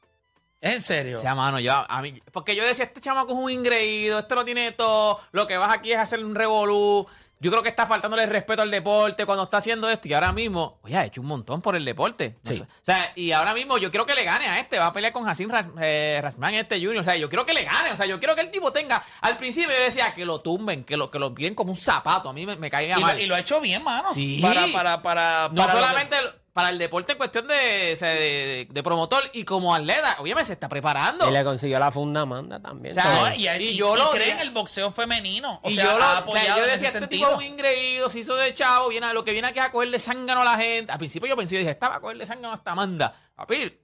¿Es 0.60 0.74
en 0.74 0.82
serio? 0.82 1.18
O 1.18 1.20
sea, 1.20 1.34
mano, 1.34 1.58
yo 1.58 1.72
a 1.72 2.02
mí, 2.02 2.22
porque 2.32 2.54
yo 2.54 2.64
decía, 2.64 2.84
este 2.84 3.00
chamaco 3.00 3.32
es 3.32 3.38
un 3.38 3.50
ingreído, 3.50 4.18
este 4.20 4.34
lo 4.36 4.44
tiene 4.44 4.70
todo, 4.72 5.18
lo 5.32 5.46
que 5.48 5.56
vas 5.56 5.72
aquí 5.72 5.90
es 5.92 5.98
hacer 5.98 6.24
un 6.24 6.34
revolú. 6.36 7.08
Yo 7.42 7.50
creo 7.50 7.62
que 7.62 7.70
está 7.70 7.86
faltándole 7.86 8.24
el 8.24 8.30
respeto 8.30 8.60
al 8.60 8.70
deporte 8.70 9.24
cuando 9.24 9.44
está 9.44 9.56
haciendo 9.56 9.88
esto 9.88 10.06
y 10.08 10.12
ahora 10.12 10.30
mismo, 10.32 10.78
oye, 10.82 10.96
ha 10.96 11.06
hecho 11.06 11.22
un 11.22 11.26
montón 11.26 11.62
por 11.62 11.74
el 11.74 11.84
deporte. 11.86 12.36
No 12.44 12.50
Sí. 12.50 12.58
sé. 12.58 12.62
O 12.64 12.66
sea, 12.82 13.12
y 13.16 13.32
ahora 13.32 13.54
mismo 13.54 13.78
yo 13.78 13.90
quiero 13.90 14.04
que 14.04 14.14
le 14.14 14.24
gane 14.24 14.46
a 14.46 14.60
este, 14.60 14.78
va 14.78 14.86
a 14.86 14.92
pelear 14.92 15.12
con 15.12 15.26
Hassim 15.26 15.48
eh, 15.80 16.22
este 16.52 16.76
Junior. 16.76 16.98
O 16.98 17.04
sea, 17.04 17.16
yo 17.16 17.28
quiero 17.30 17.46
que 17.46 17.54
le 17.54 17.64
gane, 17.64 17.92
o 17.92 17.96
sea, 17.96 18.04
yo 18.04 18.18
quiero 18.18 18.34
que 18.34 18.42
el 18.42 18.50
tipo 18.50 18.72
tenga, 18.72 19.02
al 19.22 19.38
principio 19.38 19.70
yo 19.74 19.82
decía 19.84 20.12
que 20.12 20.24
lo 20.26 20.40
tumben, 20.40 20.84
que 20.84 20.96
lo, 20.98 21.10
que 21.10 21.18
lo 21.18 21.32
tiren 21.32 21.54
como 21.54 21.70
un 21.72 21.78
zapato, 21.78 22.28
a 22.28 22.32
mí 22.34 22.44
me, 22.44 22.56
me 22.56 22.68
caía 22.70 22.98
y, 22.98 23.00
mal. 23.00 23.16
lo, 23.16 23.22
y 23.22 23.26
lo 23.26 23.34
ha 23.34 23.40
hecho 23.40 23.58
bien, 23.60 23.82
mano. 23.82 24.12
Sí. 24.12 24.40
Para, 24.42 24.66
para, 24.72 25.02
para, 25.02 25.48
No 25.52 25.62
para 25.62 25.72
lo 25.74 25.80
que- 25.80 25.84
solamente 25.86 26.16
para 26.52 26.70
el 26.70 26.78
deporte 26.78 27.12
en 27.12 27.18
cuestión 27.18 27.46
de, 27.46 27.92
o 27.92 27.96
sea, 27.96 28.08
de, 28.10 28.66
de 28.70 28.82
promotor 28.82 29.22
y 29.32 29.44
como 29.44 29.74
atleta, 29.74 30.16
oye, 30.18 30.34
se 30.44 30.54
está 30.54 30.68
preparando. 30.68 31.28
Y 31.28 31.32
le 31.32 31.44
consiguió 31.44 31.78
la 31.78 31.92
funda 31.92 32.22
Amanda 32.22 32.60
también. 32.60 32.98
O 32.98 33.00
sea, 33.00 33.04
No, 33.30 33.34
y, 33.34 33.46
y- 33.48 33.68
Y 33.68 33.74
yo 33.76 33.94
y 33.94 33.98
lo 33.98 34.10
cree 34.10 34.30
en 34.32 34.40
el 34.40 34.50
boxeo 34.50 34.90
femenino. 34.90 35.60
O 35.62 35.70
y 35.70 35.74
sea, 35.74 35.84
yo, 35.84 35.98
lo- 35.98 36.04
ha 36.04 36.08
o 36.08 36.10
sea, 36.10 36.18
apoyado 36.18 36.60
yo 36.60 36.66
decía, 36.66 36.88
este 36.88 37.06
tipo 37.06 37.26
sentido. 37.26 37.30
es 37.30 37.36
un 37.36 37.42
ingreído, 37.44 38.08
se 38.08 38.18
hizo 38.18 38.34
de 38.34 38.52
chavo, 38.54 38.88
viene 38.88 39.06
a 39.06 39.12
lo 39.12 39.24
que 39.24 39.32
viene 39.32 39.48
aquí 39.48 39.58
a 39.60 39.70
cogerle 39.70 40.00
zángano 40.00 40.42
a 40.42 40.44
la 40.44 40.56
gente. 40.56 40.90
Al 40.92 40.98
principio 40.98 41.28
yo 41.28 41.36
pensé, 41.36 41.54
yo 41.54 41.58
dije, 41.60 41.70
estaba 41.70 41.96
a 41.96 42.00
cogerle 42.00 42.26
zángano 42.26 42.52
hasta 42.52 42.72
Amanda. 42.72 43.14
Papi, 43.36 43.78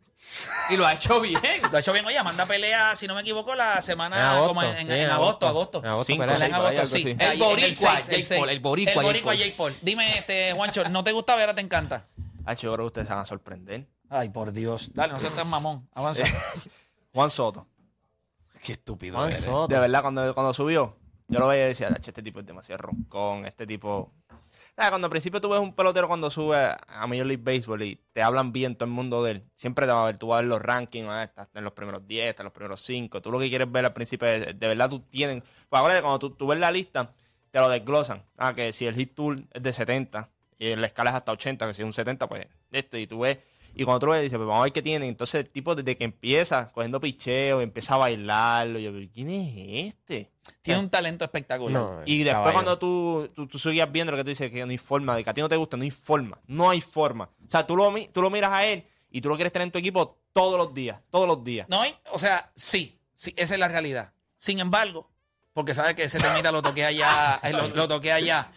y 0.70 0.76
lo 0.76 0.86
ha 0.86 0.94
hecho 0.94 1.20
bien. 1.20 1.40
Lo 1.70 1.76
ha 1.76 1.80
hecho 1.80 1.92
bien. 1.92 2.04
Oye, 2.04 2.18
Amanda 2.18 2.46
pelea, 2.46 2.96
si 2.96 3.06
no 3.06 3.14
me 3.14 3.20
equivoco, 3.20 3.54
la 3.54 3.80
semana 3.80 4.16
En 4.16 4.22
agosto, 4.22 4.48
como 4.48 4.62
en, 4.62 4.68
en- 4.70 4.76
sí, 4.88 4.94
en 4.94 5.00
en 5.02 5.10
agosto, 5.10 5.46
agosto. 5.46 5.78
En 5.84 5.86
agosto 5.90 6.04
Cinco, 6.04 6.24
en 6.24 6.54
agosto, 6.54 6.86
sí. 6.86 7.16
El 7.18 7.38
boricua, 7.38 8.00
Jake. 8.00 8.26
Paul, 8.36 8.48
el 8.50 8.60
boricua, 8.60 8.92
El 8.92 8.96
Jake 8.96 9.06
boricua 9.06 9.32
Paul. 9.32 9.38
Jake 9.38 9.54
Paul. 9.56 9.76
Dime, 9.82 10.08
este, 10.08 10.52
Juancho, 10.52 10.88
¿no 10.88 11.04
te 11.04 11.12
y 11.12 11.14
ahora 11.14 11.54
te 11.54 11.60
encanta? 11.60 12.06
Hacho, 12.46 12.68
yo 12.68 12.72
creo 12.72 12.84
que 12.84 12.86
ustedes 12.86 13.08
se 13.08 13.14
van 13.14 13.22
a 13.22 13.26
sorprender. 13.26 13.88
Ay, 14.08 14.30
por 14.30 14.52
Dios. 14.52 14.92
Dale, 14.94 15.12
no 15.12 15.20
seas 15.20 15.34
tan 15.34 15.48
mamón. 15.48 15.88
Avanza. 15.92 16.24
Juan 17.12 17.30
Soto. 17.30 17.66
Qué 18.62 18.72
estúpido 18.72 19.16
Juan 19.16 19.28
eres. 19.28 19.42
Soto. 19.42 19.74
De 19.74 19.80
verdad, 19.80 20.02
cuando, 20.02 20.32
cuando 20.32 20.52
subió, 20.52 20.96
yo 21.28 21.40
lo 21.40 21.48
veía 21.48 21.64
y 21.64 21.68
decía, 21.68 21.88
"Acho, 21.88 22.10
este 22.10 22.22
tipo 22.22 22.40
es 22.40 22.46
demasiado 22.46 22.78
roncón, 22.78 23.46
este 23.46 23.66
tipo... 23.66 24.12
¿Sabes? 24.76 24.90
Cuando 24.90 25.06
al 25.06 25.10
principio 25.10 25.40
tú 25.40 25.48
ves 25.48 25.58
un 25.58 25.74
pelotero 25.74 26.06
cuando 26.06 26.30
sube 26.30 26.56
a 26.56 27.06
Major 27.06 27.24
League 27.26 27.42
Baseball 27.42 27.82
y 27.82 27.96
te 28.12 28.22
hablan 28.22 28.52
bien 28.52 28.76
todo 28.76 28.84
el 28.84 28.92
mundo 28.92 29.24
de 29.24 29.32
él, 29.32 29.42
siempre 29.54 29.86
te 29.86 29.92
va 29.92 30.02
a 30.02 30.06
ver, 30.06 30.18
tú 30.18 30.26
vas 30.28 30.38
a 30.38 30.40
ver 30.42 30.50
los 30.50 30.60
rankings, 30.60 31.08
ah, 31.08 31.24
estás 31.24 31.48
en 31.54 31.64
los 31.64 31.72
primeros 31.72 32.06
10, 32.06 32.28
estás 32.28 32.40
en 32.40 32.44
los 32.44 32.52
primeros 32.52 32.82
5, 32.82 33.22
tú 33.22 33.32
lo 33.32 33.38
que 33.38 33.48
quieres 33.48 33.72
ver 33.72 33.86
al 33.86 33.94
principio 33.94 34.28
de 34.28 34.52
verdad 34.52 34.90
tú 34.90 35.00
tienes... 35.00 35.42
Pues 35.70 35.80
ahora 35.80 36.00
cuando 36.02 36.18
tú, 36.18 36.30
tú 36.30 36.46
ves 36.46 36.58
la 36.58 36.70
lista, 36.70 37.10
te 37.50 37.58
lo 37.58 37.70
desglosan. 37.70 38.22
Ah, 38.36 38.54
que 38.54 38.70
si 38.74 38.86
el 38.86 38.94
hit 38.94 39.14
tool 39.14 39.48
es 39.54 39.62
de 39.62 39.72
70 39.72 40.28
y 40.58 40.74
la 40.76 40.86
escala 40.86 41.10
es 41.10 41.16
hasta 41.16 41.32
80, 41.32 41.66
que 41.66 41.74
si 41.74 41.82
es 41.82 41.86
un 41.86 41.92
70, 41.92 42.28
pues 42.28 42.46
esto, 42.72 42.96
y 42.98 43.06
tú 43.06 43.20
ves... 43.20 43.38
Y 43.78 43.84
cuando 43.84 44.00
tú 44.06 44.10
ves, 44.12 44.22
dices, 44.22 44.38
pues 44.38 44.46
vamos 44.48 44.62
a 44.62 44.64
ver 44.64 44.72
qué 44.72 44.80
tiene. 44.80 45.06
Entonces 45.06 45.34
el 45.44 45.50
tipo 45.50 45.74
desde 45.74 45.98
que 45.98 46.04
empieza 46.04 46.72
cogiendo 46.72 46.98
picheo, 46.98 47.60
empieza 47.60 47.96
a 47.96 47.98
bailarlo, 47.98 48.78
yo, 48.78 48.90
"¿Pero 48.90 49.06
¿quién 49.12 49.28
es 49.28 49.84
este? 49.94 50.30
Tiene 50.62 50.80
un 50.80 50.88
talento 50.88 51.26
espectacular. 51.26 51.82
No, 51.82 52.00
Y 52.06 52.20
después 52.24 52.32
caballo. 52.36 52.52
cuando 52.54 52.78
tú, 52.78 53.30
tú, 53.34 53.46
tú 53.46 53.58
seguías 53.58 53.92
viendo 53.92 54.12
lo 54.12 54.16
que 54.16 54.24
tú 54.24 54.30
dices, 54.30 54.50
que 54.50 54.64
no 54.64 54.70
hay 54.70 54.78
forma, 54.78 55.14
de 55.14 55.22
que 55.22 55.28
a 55.28 55.34
ti 55.34 55.42
no 55.42 55.48
te 55.50 55.56
gusta, 55.56 55.76
no 55.76 55.82
hay 55.82 55.90
forma, 55.90 56.40
no 56.46 56.70
hay 56.70 56.80
forma. 56.80 57.28
O 57.46 57.50
sea, 57.50 57.66
tú 57.66 57.76
lo, 57.76 57.90
mi- 57.90 58.08
tú 58.08 58.22
lo 58.22 58.30
miras 58.30 58.50
a 58.50 58.64
él 58.64 58.86
y 59.10 59.20
tú 59.20 59.28
lo 59.28 59.34
quieres 59.34 59.52
tener 59.52 59.66
en 59.66 59.72
tu 59.72 59.78
equipo 59.78 60.22
todos 60.32 60.56
los 60.56 60.72
días, 60.72 61.02
todos 61.10 61.28
los 61.28 61.44
días. 61.44 61.68
No, 61.68 61.82
hay- 61.82 61.94
o 62.12 62.18
sea, 62.18 62.50
sí, 62.54 62.98
sí, 63.14 63.34
esa 63.36 63.52
es 63.52 63.60
la 63.60 63.68
realidad. 63.68 64.14
Sin 64.38 64.58
embargo, 64.58 65.10
porque 65.52 65.74
sabes 65.74 65.94
que 65.96 66.04
ese 66.04 66.18
temita 66.18 66.50
lo 66.50 66.62
toqué 66.62 66.86
allá, 66.86 67.40
eh, 67.42 67.52
lo, 67.52 67.68
lo 67.68 67.88
toqué 67.88 68.10
allá. 68.12 68.52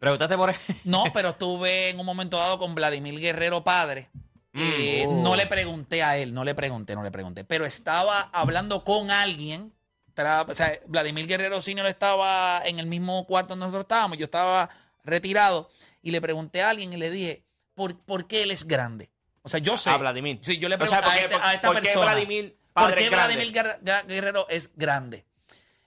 Pregúntate 0.00 0.36
por 0.36 0.52
No, 0.84 1.04
pero 1.14 1.28
estuve 1.28 1.90
en 1.90 2.00
un 2.00 2.06
momento 2.06 2.36
dado 2.38 2.58
con 2.58 2.74
Vladimir 2.74 3.20
Guerrero 3.20 3.62
padre. 3.62 4.10
Eh, 4.54 5.04
oh. 5.06 5.14
No 5.22 5.36
le 5.36 5.46
pregunté 5.46 6.02
a 6.02 6.16
él, 6.16 6.34
no 6.34 6.42
le 6.42 6.54
pregunté, 6.56 6.96
no 6.96 7.04
le 7.04 7.12
pregunté. 7.12 7.44
Pero 7.44 7.64
estaba 7.66 8.22
hablando 8.32 8.82
con 8.82 9.10
alguien. 9.12 9.72
tra- 10.16 10.44
O 10.50 10.54
sea, 10.54 10.72
Vladimir 10.88 11.26
Guerrero 11.28 11.60
Senior 11.60 11.86
estaba 11.86 12.60
en 12.64 12.78
el 12.80 12.86
mismo 12.86 13.24
cuarto 13.26 13.50
donde 13.50 13.66
nosotros 13.66 13.84
estábamos. 13.84 14.18
Yo 14.18 14.24
estaba 14.24 14.68
retirado 15.04 15.70
y 16.02 16.10
le 16.10 16.20
pregunté 16.20 16.62
a 16.62 16.70
alguien 16.70 16.92
y 16.92 16.96
le 16.96 17.10
dije, 17.10 17.44
¿por, 17.74 17.96
por 18.00 18.26
qué 18.26 18.42
él 18.42 18.50
es 18.50 18.66
grande? 18.66 19.10
O 19.42 19.48
sea, 19.48 19.60
yo 19.60 19.78
sé. 19.78 19.90
A 19.90 19.96
Vladimir. 19.98 20.40
Sí, 20.42 20.58
yo 20.58 20.68
le 20.68 20.74
O 20.76 20.86
sea, 20.86 21.00
pregunté 21.00 21.28
¿por 21.28 21.34
a, 21.34 21.36
este- 21.36 21.46
a 21.48 21.54
esta 21.54 21.68
por 21.68 21.76
qué 21.76 21.82
persona. 21.82 22.12
Vladimir 22.12 22.56
¿Por 22.72 22.94
qué? 22.94 23.10
Vladimir 23.10 23.52
Guer- 23.52 23.80
Guer- 23.82 24.06
Guerrero 24.06 24.46
es 24.48 24.70
grande? 24.76 25.26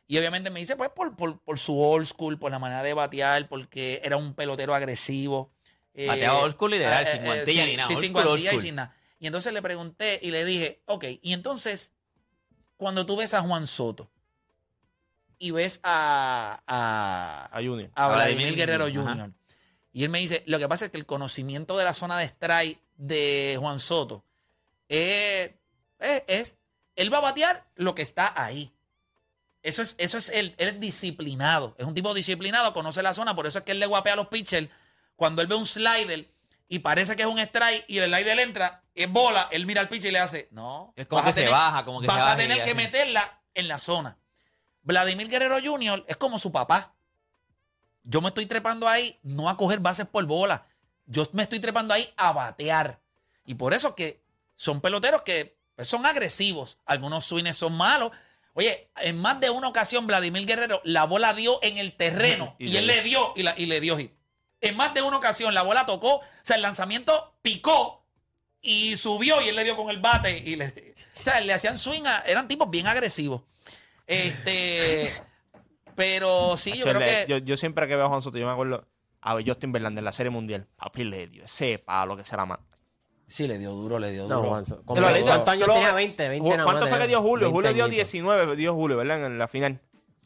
Y 0.08 0.18
obviamente 0.18 0.50
me 0.50 0.60
dice, 0.60 0.76
pues 0.76 0.90
por, 0.90 1.16
por, 1.16 1.40
por 1.42 1.58
su 1.60 1.80
old 1.82 2.06
school, 2.08 2.38
por 2.38 2.52
la 2.52 2.60
manera 2.60 2.84
de 2.84 2.94
batear, 2.94 3.48
porque 3.48 4.02
era 4.04 4.18
un 4.18 4.34
pelotero 4.34 4.76
agresivo. 4.76 5.52
Eh, 5.94 6.08
Bateaba 6.08 6.40
old 6.40 6.54
school 6.54 6.72
literal, 6.72 7.04
eh, 7.04 7.12
sin 7.12 7.22
eh, 7.22 7.26
guantilla 7.26 7.64
sí, 7.64 7.70
ni 7.70 7.78
nada, 7.78 7.88
Sí, 7.88 7.94
old 7.94 8.04
sin 8.04 8.14
guantilla 8.14 8.54
y 8.54 8.60
sin 8.60 8.76
nada. 8.76 8.96
Y 9.20 9.28
entonces 9.28 9.54
le 9.54 9.62
pregunté 9.62 10.20
y 10.22 10.32
le 10.32 10.44
dije, 10.44 10.82
ok, 10.86 11.06
y 11.22 11.32
entonces, 11.34 11.94
cuando 12.78 13.06
tú 13.06 13.16
ves 13.16 13.34
a 13.34 13.42
Juan 13.42 13.66
Soto 13.68 14.12
y 15.40 15.52
ves 15.52 15.80
a, 15.84 16.62
a, 16.68 17.46
A 17.52 17.62
Junior. 17.64 17.90
a 17.96 18.08
Vladimir 18.10 18.54
Vladimir, 18.54 18.56
Guerrero. 18.58 18.86
Jr. 18.94 19.32
Y 19.94 20.04
él 20.04 20.10
me 20.10 20.20
dice, 20.20 20.44
lo 20.48 20.60
que 20.60 20.68
pasa 20.68 20.86
es 20.86 20.92
que 20.92 20.98
el 20.98 21.06
conocimiento 21.06 21.78
de 21.78 21.86
la 21.86 21.94
zona 21.94 22.18
de 22.18 22.26
strike 22.26 22.82
de 22.98 23.56
Juan 23.60 23.80
Soto 23.80 24.26
es, 24.90 25.52
es, 26.00 26.24
es- 26.28 26.58
él 26.96 27.12
va 27.14 27.20
a 27.20 27.22
batear 27.22 27.66
lo 27.76 27.96
que 27.96 28.02
está 28.02 28.34
ahí. 28.36 28.73
Eso 29.64 29.82
es, 29.82 29.96
eso 29.98 30.18
es 30.18 30.30
él, 30.30 30.54
él 30.58 30.68
es 30.68 30.80
disciplinado, 30.80 31.74
es 31.78 31.86
un 31.86 31.94
tipo 31.94 32.14
disciplinado, 32.14 32.74
conoce 32.74 33.02
la 33.02 33.14
zona, 33.14 33.34
por 33.34 33.48
eso 33.48 33.60
es 33.60 33.64
que 33.64 33.72
él 33.72 33.80
le 33.80 33.86
guapea 33.86 34.14
a 34.14 34.16
los 34.18 34.28
pitchers. 34.28 34.70
Cuando 35.16 35.42
él 35.42 35.48
ve 35.48 35.56
un 35.56 35.66
slider 35.66 36.30
y 36.68 36.80
parece 36.80 37.16
que 37.16 37.24
es 37.24 37.28
un 37.28 37.40
strike 37.40 37.86
y 37.88 37.98
el 38.00 38.12
slider 38.12 38.40
entra, 38.40 38.84
es 38.94 39.10
bola, 39.10 39.48
él 39.52 39.66
mira 39.66 39.80
al 39.80 39.88
pitcher 39.88 40.10
y 40.10 40.14
le 40.14 40.20
hace, 40.20 40.50
no. 40.52 40.94
Es 40.98 41.08
como 41.08 41.22
a 41.22 41.26
que 41.26 41.34
se 41.34 41.48
baja, 41.48 41.86
como 41.86 42.02
que 42.02 42.08
vas 42.08 42.18
se 42.18 42.22
a 42.22 42.26
baja 42.26 42.38
tener 42.38 42.58
y 42.58 42.64
que 42.64 42.76
meterla 42.76 43.42
en 43.54 43.70
la 43.70 43.80
zona. 43.80 44.18
Vladimir 44.82 45.30
Guerrero 45.30 45.58
Jr. 45.64 46.04
es 46.08 46.18
como 46.18 46.38
su 46.38 46.52
papá. 46.52 46.94
Yo 48.04 48.20
me 48.20 48.28
estoy 48.28 48.46
trepando 48.46 48.90
ahí 48.90 49.18
no 49.24 49.50
a 49.50 49.56
coger 49.56 49.80
bases 49.80 50.06
por 50.06 50.26
bola. 50.26 50.66
Yo 51.06 51.26
me 51.32 51.44
estoy 51.44 51.62
trepando 51.62 51.94
ahí 51.94 52.14
a 52.18 52.34
batear. 52.34 53.00
Y 53.46 53.56
por 53.56 53.74
eso 53.74 53.96
que 53.96 54.22
son 54.58 54.82
peloteros 54.82 55.22
que 55.22 55.58
pues, 55.76 55.88
son 55.88 56.06
agresivos. 56.06 56.78
Algunos 56.86 57.24
swings 57.26 57.56
son 57.56 57.78
malos. 57.78 58.12
Oye, 58.54 58.90
en 58.98 59.18
más 59.20 59.40
de 59.40 59.50
una 59.50 59.68
ocasión 59.68 60.06
Vladimir 60.08 60.46
Guerrero 60.46 60.80
la 60.84 61.06
bola 61.06 61.34
dio 61.34 61.60
en 61.64 61.78
el 61.80 61.94
terreno 61.94 62.56
Y 62.60 62.78
él 62.78 62.86
le 62.88 63.02
dio 63.02 63.34
y, 63.36 63.44
la- 63.44 63.56
y 63.58 63.66
le 63.66 63.80
dio 63.82 63.98
hit. 63.98 64.12
En 64.62 64.78
más 64.78 64.94
de 64.94 65.02
una 65.02 65.18
ocasión 65.18 65.54
la 65.54 65.64
bola 65.64 65.86
tocó, 65.86 66.18
o 66.18 66.24
sea, 66.44 66.56
el 66.56 66.62
lanzamiento 66.62 67.36
picó 67.42 68.06
y 68.62 68.96
subió 68.98 69.42
y 69.42 69.50
él 69.50 69.56
le 69.56 69.64
dio 69.64 69.76
con 69.76 69.90
el 69.90 70.00
bate 70.00 70.38
y 70.38 70.56
le, 70.56 70.68
o 70.68 71.20
sea, 71.20 71.42
le 71.42 71.52
hacían 71.52 71.78
swing, 71.78 72.04
a- 72.06 72.22
eran 72.22 72.48
tipos 72.48 72.70
bien 72.70 72.88
agresivos. 72.88 73.42
Este, 74.08 75.10
pero 75.96 76.56
sí, 76.58 76.78
yo 76.78 76.86
creo 76.86 77.00
que 77.00 77.26
yo, 77.28 77.38
yo 77.40 77.58
siempre 77.58 77.88
que 77.88 77.96
veo 77.96 78.06
a 78.06 78.10
Juan 78.10 78.22
Soto, 78.22 78.38
yo 78.38 78.46
me 78.46 78.52
acuerdo 78.54 78.88
a 79.22 79.38
Justin 79.46 79.72
Verlander 79.72 80.02
en 80.02 80.06
la 80.06 80.12
Serie 80.12 80.30
Mundial. 80.30 80.68
Papi 80.76 81.04
le 81.06 81.28
dio 81.28 81.44
ese 81.46 81.80
palo 81.80 82.16
que 82.18 82.24
se 82.24 82.36
la 82.38 82.46
mata. 82.46 82.73
Sí 83.28 83.48
le 83.48 83.58
dio 83.58 83.72
duro, 83.72 84.00
le 84.00 84.12
dio 84.12 84.28
No, 84.28 84.42
duro. 84.42 84.62
Como- 84.86 85.00
lo 85.02 85.10
leí, 85.10 85.24
¿Cuántos 85.24 85.46
yo 85.46 85.52
años 85.52 85.68
lo- 85.68 85.74
tenía? 85.74 85.94
20, 85.94 86.30
20 86.30 86.50
nada 86.50 86.64
¿Cuánto 86.64 86.82
más 86.82 86.90
fue 86.90 87.00
que 87.00 87.08
dio 87.08 87.22
Julio? 87.22 87.48
20 87.48 87.54
Julio 87.56 87.74
dio 87.74 87.84
añitos. 87.86 87.96
19, 88.12 88.56
dio 88.56 88.74
Julio, 88.74 88.98
¿verdad? 88.98 89.26
En 89.26 89.38
la 89.38 89.48
final. 89.48 89.80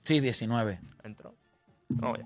Sí, 0.03 0.19
19. 0.19 0.79
Entró. 1.03 1.33
No, 1.89 2.15
ya. 2.15 2.25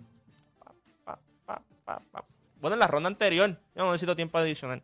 Pa, 0.63 0.73
pa, 1.05 1.19
pa, 1.45 1.61
pa, 1.85 2.01
pa. 2.11 2.25
Bueno, 2.59 2.75
en 2.75 2.79
la 2.79 2.87
ronda 2.87 3.07
anterior, 3.07 3.49
yo 3.49 3.57
no 3.85 3.91
necesito 3.91 4.15
tiempo 4.15 4.37
adicional. 4.37 4.81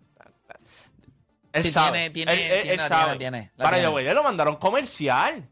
Él 1.53 1.63
Sí, 1.63 1.71
sabe. 1.71 1.91
tiene- 1.91 2.09
tiene- 2.11 2.33
él, 2.33 2.39
él- 2.39 2.47
tiene, 2.61 2.71
él 2.71 2.77
la 2.77 2.87
sabe. 2.87 3.03
tiene, 3.03 3.17
tiene, 3.19 3.51
la 3.55 3.63
Para 3.63 3.77
tiene. 3.77 3.87
yo, 3.87 3.91
güey, 3.91 4.05
le 4.05 4.13
lo 4.13 4.23
mandaron 4.23 4.57
comercial. 4.57 5.49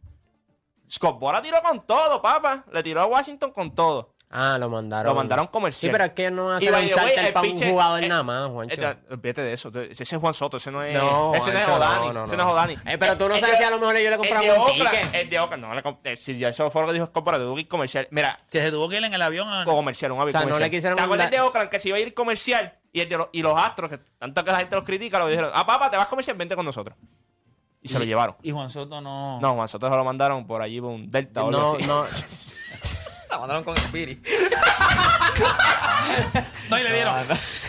Scott 0.87 1.19
Boras 1.19 1.41
tiró 1.41 1.59
con 1.63 1.85
todo, 1.85 2.21
papá. 2.21 2.63
Le 2.71 2.83
tiró 2.83 3.01
a 3.01 3.05
Washington 3.07 3.51
con 3.51 3.73
todo. 3.73 4.13
Ah, 4.29 4.57
lo 4.59 4.69
mandaron. 4.69 5.11
Lo 5.11 5.15
mandaron 5.15 5.45
Sí, 5.45 5.51
comercial. 5.51 5.91
pero 5.93 6.03
es 6.05 6.11
que 6.11 6.29
no 6.31 6.51
Y 6.59 6.67
hace 6.67 6.83
un 6.83 6.89
charter 6.89 7.25
el 7.27 7.33
para 7.33 7.47
un 7.47 7.57
jugador 7.57 8.03
eh, 8.03 8.09
nada 8.09 8.23
más, 8.23 8.49
Juancho. 8.49 8.81
Eh, 8.81 8.95
Olvídate 9.11 9.41
de 9.43 9.53
eso. 9.53 9.71
Ese 9.89 10.03
es 10.03 10.15
Juan 10.15 10.33
Soto. 10.33 10.57
Ese 10.57 10.71
no 10.71 10.83
es. 10.83 10.93
No, 10.93 11.33
ese 11.35 11.53
no 11.53 11.59
es 11.59 11.67
Odani. 11.67 12.07
no, 12.07 12.13
no, 12.13 12.25
Ese 12.25 12.35
no. 12.35 12.43
no 12.43 12.49
es 12.49 12.53
Odani. 12.55 12.73
Eh, 12.85 12.97
pero 12.97 13.17
tú 13.17 13.29
no 13.29 13.39
sabes 13.39 13.57
si 13.57 13.63
a 13.63 13.69
lo 13.69 13.79
mejor 13.79 13.95
ellos 13.95 14.11
le 14.19 14.27
de 14.27 14.51
un 14.59 14.65
ticket. 14.73 15.13
El 15.15 15.29
de 15.29 15.39
Oakland. 15.39 15.63
No, 15.63 15.73
le 15.75 15.83
comp- 15.83 15.99
eh, 16.03 16.15
si 16.15 16.37
ya 16.37 16.49
eso 16.49 16.69
fue 16.69 16.81
lo 16.81 16.87
que 16.87 16.93
dijo 16.95 17.09
Boras, 17.21 17.39
tuvo 17.39 17.55
que 17.55 17.61
ir 17.61 17.67
comercial. 17.67 18.07
Mira, 18.11 18.35
Que 18.49 18.59
se 18.61 18.71
tuvo 18.71 18.89
que 18.89 18.97
ir 18.97 19.03
en 19.05 19.13
el 19.13 19.21
avión. 19.21 19.47
a- 19.47 19.63
comercial, 19.63 20.11
un 20.11 20.19
avión 20.19 20.29
O 20.29 20.31
sea, 20.31 20.41
no 20.41 20.45
comercial. 20.47 20.69
le 20.69 20.75
quisieron 20.75 20.97
¿Te 20.97 21.03
acuerdas 21.03 21.31
de 21.31 21.39
Oakland 21.39 21.69
que 21.69 21.79
se 21.79 21.87
iba 21.89 21.97
a 21.97 22.01
ir 22.01 22.13
comercial? 22.13 22.73
Y, 22.91 23.01
el 23.01 23.09
de 23.09 23.17
los, 23.17 23.29
y 23.31 23.41
los 23.41 23.57
astros, 23.57 23.89
que 23.91 23.99
tanto 24.17 24.43
que 24.43 24.51
la 24.51 24.57
gente 24.59 24.75
los 24.75 24.83
critica, 24.85 25.19
lo 25.19 25.27
dijeron, 25.27 25.51
ah, 25.53 25.65
papá, 25.65 25.89
te 25.91 25.97
vas 25.97 26.07
comercial, 26.07 26.35
vente 26.37 26.55
con 26.55 26.65
nosotros. 26.65 26.97
Y, 27.81 27.87
se 27.87 27.99
lo 27.99 28.05
llevaron. 28.05 28.35
Y 28.41 28.49
Juan 28.51 28.69
Soto 28.71 28.99
no. 29.01 29.39
No, 29.39 29.53
Juan 29.53 29.67
Soto 29.67 29.87
se 29.89 29.95
lo 29.95 30.03
mandaron 30.03 30.47
por 30.47 30.61
allí 30.61 30.81
por 30.81 30.89
un 30.91 31.11
Delta 31.11 31.41
No, 31.41 31.77
no. 31.77 32.05
La 33.35 33.39
mandaron 33.39 33.63
con 33.63 33.75
Spirit. 33.77 34.25
No, 36.69 36.79
y 36.79 36.83
le 36.83 36.93
dieron. 36.93 37.15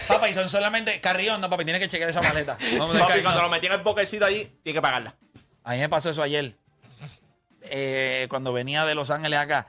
Papá, 0.08 0.28
y 0.28 0.34
son 0.34 0.48
solamente 0.48 1.00
Carrión, 1.00 1.40
no, 1.40 1.50
papi, 1.50 1.64
tiene 1.64 1.80
que 1.80 1.88
chequear 1.88 2.10
esa 2.10 2.22
maleta. 2.22 2.52
A 2.80 2.98
Papi, 2.98 3.20
cuando 3.22 3.42
lo 3.42 3.48
metí 3.48 3.66
en 3.66 3.72
el 3.72 3.82
pokercito 3.82 4.24
allí, 4.24 4.44
tiene 4.62 4.76
que 4.76 4.82
pagarla. 4.82 5.14
A 5.64 5.72
mí 5.72 5.78
me 5.78 5.88
pasó 5.88 6.10
eso 6.10 6.22
ayer. 6.22 6.56
Eh, 7.62 8.26
cuando 8.30 8.52
venía 8.52 8.84
de 8.84 8.94
Los 8.94 9.10
Ángeles 9.10 9.38
acá. 9.38 9.66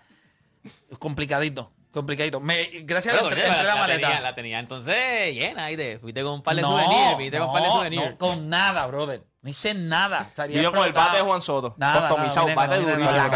Complicadito, 1.00 1.72
complicadito. 1.92 2.40
Me, 2.40 2.70
gracias 2.84 3.16
a 3.16 3.22
Dios 3.22 3.36
la, 3.36 3.48
la, 3.48 3.64
la 3.64 3.76
maleta. 3.76 4.08
tenía, 4.08 4.22
la 4.22 4.36
tenía 4.36 4.60
entonces 4.60 5.34
llena 5.34 5.66
ahí 5.66 5.76
de. 5.76 5.98
Fuiste 6.00 6.22
con 6.24 6.34
un 6.34 6.44
par 6.44 6.56
de 6.56 6.62
no, 6.62 6.70
souvenirs. 6.70 7.16
Fuiste 7.16 7.38
con 7.40 7.48
un 7.48 7.54
par 7.54 7.62
de 7.64 7.68
no, 7.68 7.74
souvenirs. 7.74 8.10
no, 8.12 8.18
con 8.18 8.50
nada, 8.50 8.86
brother. 8.88 9.24
No 9.48 9.52
hice 9.52 9.74
nada. 9.74 10.24
Estaría 10.24 10.62
Yo 10.62 10.74
con 10.74 10.84
el 10.84 10.92
bate 10.92 11.16
de 11.16 11.24
Juan 11.24 11.42
Soto. 11.42 11.74
Nada, 11.78 12.10
customizado, 12.10 12.48
nada, 12.50 12.68
bate 12.68 12.82
durísimo. 12.82 13.32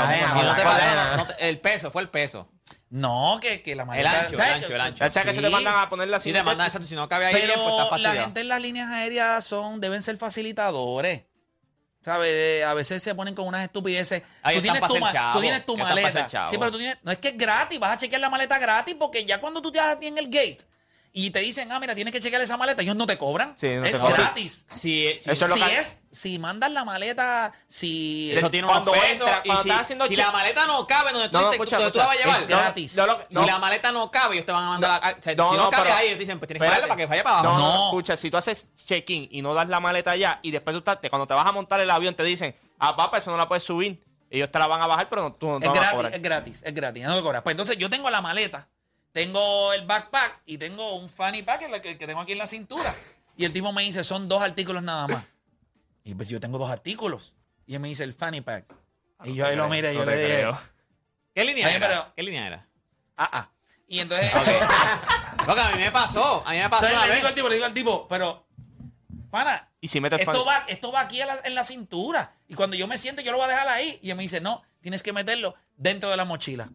Y 1.40 1.46
el 1.46 1.62
peso, 1.62 1.90
fue 1.90 2.02
el 2.02 2.10
peso. 2.10 2.50
No, 2.90 3.40
que, 3.42 3.64
que 3.64 3.76
la 3.76 3.86
maleta. 3.86 4.10
El 4.10 4.18
ancho, 4.18 4.32
el 4.32 4.38
¿sabes? 4.38 4.54
ancho, 4.56 4.76
el 4.76 4.82
ancho. 4.82 4.98
¿Sabes 5.10 5.24
que 5.30 5.34
se 5.36 5.40
te 5.40 5.48
Sí. 5.48 5.54
mandan 5.54 5.78
a 5.78 5.88
ponerla 5.88 6.18
así? 6.18 6.32
Si 6.32 6.34
te 6.34 6.44
mandan 6.44 6.68
eso, 6.68 6.82
si 6.82 6.96
no 6.96 7.08
cabe 7.08 7.28
ahí, 7.28 7.34
bien, 7.34 7.52
pues 7.56 7.66
está 7.66 7.90
Pero 7.92 8.02
la 8.02 8.12
gente 8.12 8.42
en 8.42 8.50
las 8.50 8.62
líneas 8.62 8.90
aéreas 8.90 9.46
son, 9.46 9.80
deben 9.80 10.04
ser 10.04 10.18
facilitadores. 10.18 11.24
¿Sabes? 12.04 12.66
A 12.66 12.74
veces 12.74 13.02
se 13.02 13.16
ponen 13.16 13.34
con 13.34 13.48
unas 13.48 13.64
estupideces. 13.64 14.22
Ahí 14.42 14.58
tú, 14.58 14.64
tienes 14.64 14.82
tu, 14.82 15.00
chavo. 15.00 15.38
tú 15.38 15.40
tienes 15.40 15.66
tu 15.66 15.78
maleta. 15.78 16.28
Sí, 16.50 16.58
pero 16.60 16.72
tú 16.72 16.78
tienes. 16.78 16.98
No 17.04 17.14
es 17.14 17.20
que 17.20 17.30
es 17.30 17.38
gratis, 17.38 17.80
vas 17.80 17.94
a 17.94 17.98
chequear 17.98 18.20
la 18.20 18.30
maleta 18.30 18.60
gratis 18.60 18.96
porque 19.00 19.24
ya 19.24 19.40
cuando 19.40 19.62
tú 19.62 19.72
te 19.72 19.80
vas 19.80 19.96
a 19.96 20.00
ti 20.00 20.08
en 20.08 20.18
el 20.18 20.26
gate 20.26 20.58
y 21.14 21.32
te 21.32 21.40
dicen, 21.40 21.72
ah, 21.72 21.80
mira, 21.80 21.94
tienes 21.94 22.14
que 22.14 22.20
chequear 22.22 22.42
esa 22.42 22.56
maleta, 22.56 22.82
ellos 22.84 22.96
no 22.96 23.06
te 23.06 23.18
cobran. 23.18 23.54
Sí, 23.58 23.68
no 23.76 23.82
te 23.82 23.90
es 23.90 24.00
cobran. 24.00 24.16
gratis. 24.18 24.66
Si, 24.68 24.80
si- 25.20 25.30
Eso 25.32 25.32
es 25.46 25.50
lo 25.50 25.56
si 25.56 25.62
que- 25.62 25.78
es, 25.80 25.98
si 26.12 26.40
mandas 26.40 26.72
la 26.72 26.86
maleta, 26.86 27.52
si. 27.68 28.32
eso 28.32 28.50
tiene 28.50 28.66
unos 28.68 28.80
cuando 28.82 28.92
pesos. 28.94 29.28
entra, 29.28 29.42
y 29.44 29.48
cuando 29.48 29.64
si, 29.64 29.70
estás 29.70 29.82
haciendo 29.84 30.06
si 30.08 30.14
check- 30.16 30.26
la 30.26 30.32
maleta 30.32 30.66
no 30.68 30.88
cabe 30.88 31.12
donde 31.12 31.28
tú, 31.30 31.34
No, 31.38 31.42
no, 31.44 31.50
te- 31.50 31.56
escucha, 31.58 31.78
donde 31.78 31.92
tú 31.92 31.98
la 32.00 32.06
vas 32.06 32.16
a 32.16 32.20
llevar. 32.20 32.42
Es 32.42 32.48
gratis. 32.48 32.96
No, 32.96 33.08
no. 33.08 33.18
Si 33.30 33.46
la 33.48 33.60
maleta 33.60 33.92
no 33.92 34.10
cabe, 34.12 34.36
ellos 34.36 34.46
te 34.46 34.52
van 34.52 34.64
a 34.64 34.68
mandar. 34.68 35.02
a- 35.04 35.10
o 35.20 35.22
sea, 35.22 35.36
No, 35.36 35.50
si 35.52 35.58
no, 35.58 35.64
no, 35.64 35.70
cabe 35.70 35.84
pero- 35.84 35.96
ahí, 35.96 36.08
ellos 36.08 36.20
dicen, 36.20 36.40
pues 36.40 36.48
tienes 36.48 36.62
que 36.62 36.66
Espérate. 36.68 36.88
pagarle 36.88 36.88
para 36.88 36.98
que 36.98 37.06
vaya 37.08 37.24
para 37.24 37.40
abajo. 37.40 37.58
No, 37.58 37.64
no, 37.68 37.74
No. 37.78 37.86
escucha, 37.90 38.16
si 38.18 38.32
tú 38.32 38.38
haces 38.38 38.68
check-in 38.86 39.28
y 39.32 39.42
no 39.42 39.54
das 39.54 39.68
la 39.68 39.80
maleta 39.80 40.12
allá 40.12 40.40
y 40.42 40.52
después 40.52 40.74
tú 40.74 40.80
estás, 40.80 41.02
te- 41.02 41.10
cuando 41.10 41.28
te 41.28 41.34
vas 41.34 41.46
a 41.46 41.52
montar 41.52 41.80
el 41.82 41.90
avión 41.92 42.16
te 42.16 42.24
dicen, 42.24 42.56
ah, 42.80 42.96
papá, 42.96 43.18
eso 43.18 43.32
no 43.32 43.38
la 43.38 43.48
puedes 43.50 43.64
subir. 43.64 44.02
Ellos 44.30 44.50
te 44.50 44.60
la 44.60 44.68
van 44.68 44.82
a 44.82 44.88
bajar, 44.88 45.10
pero 45.10 45.24
no, 45.24 45.34
tú 45.34 45.48
no 45.50 45.60
te 45.60 45.66
Es 45.66 45.70
vas 45.72 45.78
a 45.78 45.82
gratis, 45.82 45.96
cobrar. 45.98 46.14
es 46.16 46.22
gratis, 46.22 46.64
es 46.66 46.74
gratis, 46.74 47.04
no 47.04 47.16
te 47.18 47.22
cobras. 47.22 47.42
Pues 47.42 47.52
entonces 47.54 47.78
yo 47.78 47.90
tengo 47.90 48.10
la 48.10 48.22
maleta, 48.22 48.70
tengo 49.14 49.74
el 49.74 49.86
backpack 49.86 50.42
y 50.46 50.58
tengo 50.58 50.96
un 50.96 51.10
fanny 51.10 51.44
pack 51.44 51.60
que, 51.70 51.82
que- 51.82 51.98
que 51.98 52.08
tengo 52.08 52.22
aquí 52.22 52.32
en 52.34 52.38
la 52.38 52.48
cintura. 52.48 52.94
Y 53.38 53.46
el 53.46 53.54
tipo 53.54 53.72
me 53.72 53.82
dice, 53.84 54.04
son 54.04 54.28
dos 54.28 54.42
artículos 54.42 54.84
nada 54.84 55.08
más. 55.08 55.24
Y 56.04 56.16
pues 56.16 56.28
yo 56.30 56.40
tengo 56.40 56.58
dos 56.58 56.70
artículos. 56.72 57.34
Y 57.66 57.76
él 57.76 57.80
me 57.80 57.88
dice 57.88 58.04
el 58.04 58.14
fanny 58.14 58.42
pack. 58.42 58.66
Y 59.24 59.36
yo 59.36 59.46
ahí 59.46 59.56
lo 59.56 59.70
miré 59.70 59.92
y 59.94 59.96
yo 59.96 60.06
No 60.06 60.12
le 60.12 60.18
dije, 60.18 60.36
creo. 60.40 60.60
¿Qué 61.34 61.46
línea 61.46 61.68
Ay, 61.68 61.76
era? 61.76 61.88
pero- 61.88 62.14
¿Qué 62.16 62.24
línea 62.24 62.48
era? 62.48 62.68
ah, 63.18 63.30
ah. 63.34 63.52
Y 63.88 64.00
entonces, 64.00 64.32
Porque 65.46 65.62
a 65.62 65.72
mí 65.72 65.80
me 65.80 65.92
pasó. 65.92 66.44
A 66.46 66.52
mí 66.52 66.58
me 66.60 66.70
pasó 66.70 66.86
entonces 66.88 67.10
le 67.10 67.16
digo 67.16 67.28
al 67.28 67.34
tipo, 67.36 67.50
le 67.50 67.56
digo 67.56 67.66
al 67.66 67.74
tipo, 67.74 68.08
pero, 68.08 68.48
pana, 69.30 69.70
Y 69.82 69.88
si 69.90 70.00
metes 70.00 70.22
esto 70.22 70.46
va, 70.46 70.64
esto 70.68 70.92
va 70.92 71.02
aquí 71.02 71.20
en 71.22 71.28
la, 71.28 71.40
en 71.44 71.56
la 71.56 71.64
cintura. 71.66 72.34
Y 72.48 72.54
cuando 72.56 72.78
yo 72.78 72.88
me 72.88 72.98
siente, 72.98 73.22
yo 73.24 73.32
lo 73.32 73.38
voy 73.38 73.46
a 73.48 73.50
dejar 73.50 73.68
ahí. 73.68 74.00
Y 74.02 74.10
él 74.12 74.16
me 74.16 74.24
dice, 74.24 74.40
no, 74.40 74.62
tienes 74.82 75.04
que 75.04 75.12
meterlo 75.14 75.56
dentro 75.76 76.10
de 76.10 76.16
la 76.18 76.24
mochila. 76.26 76.70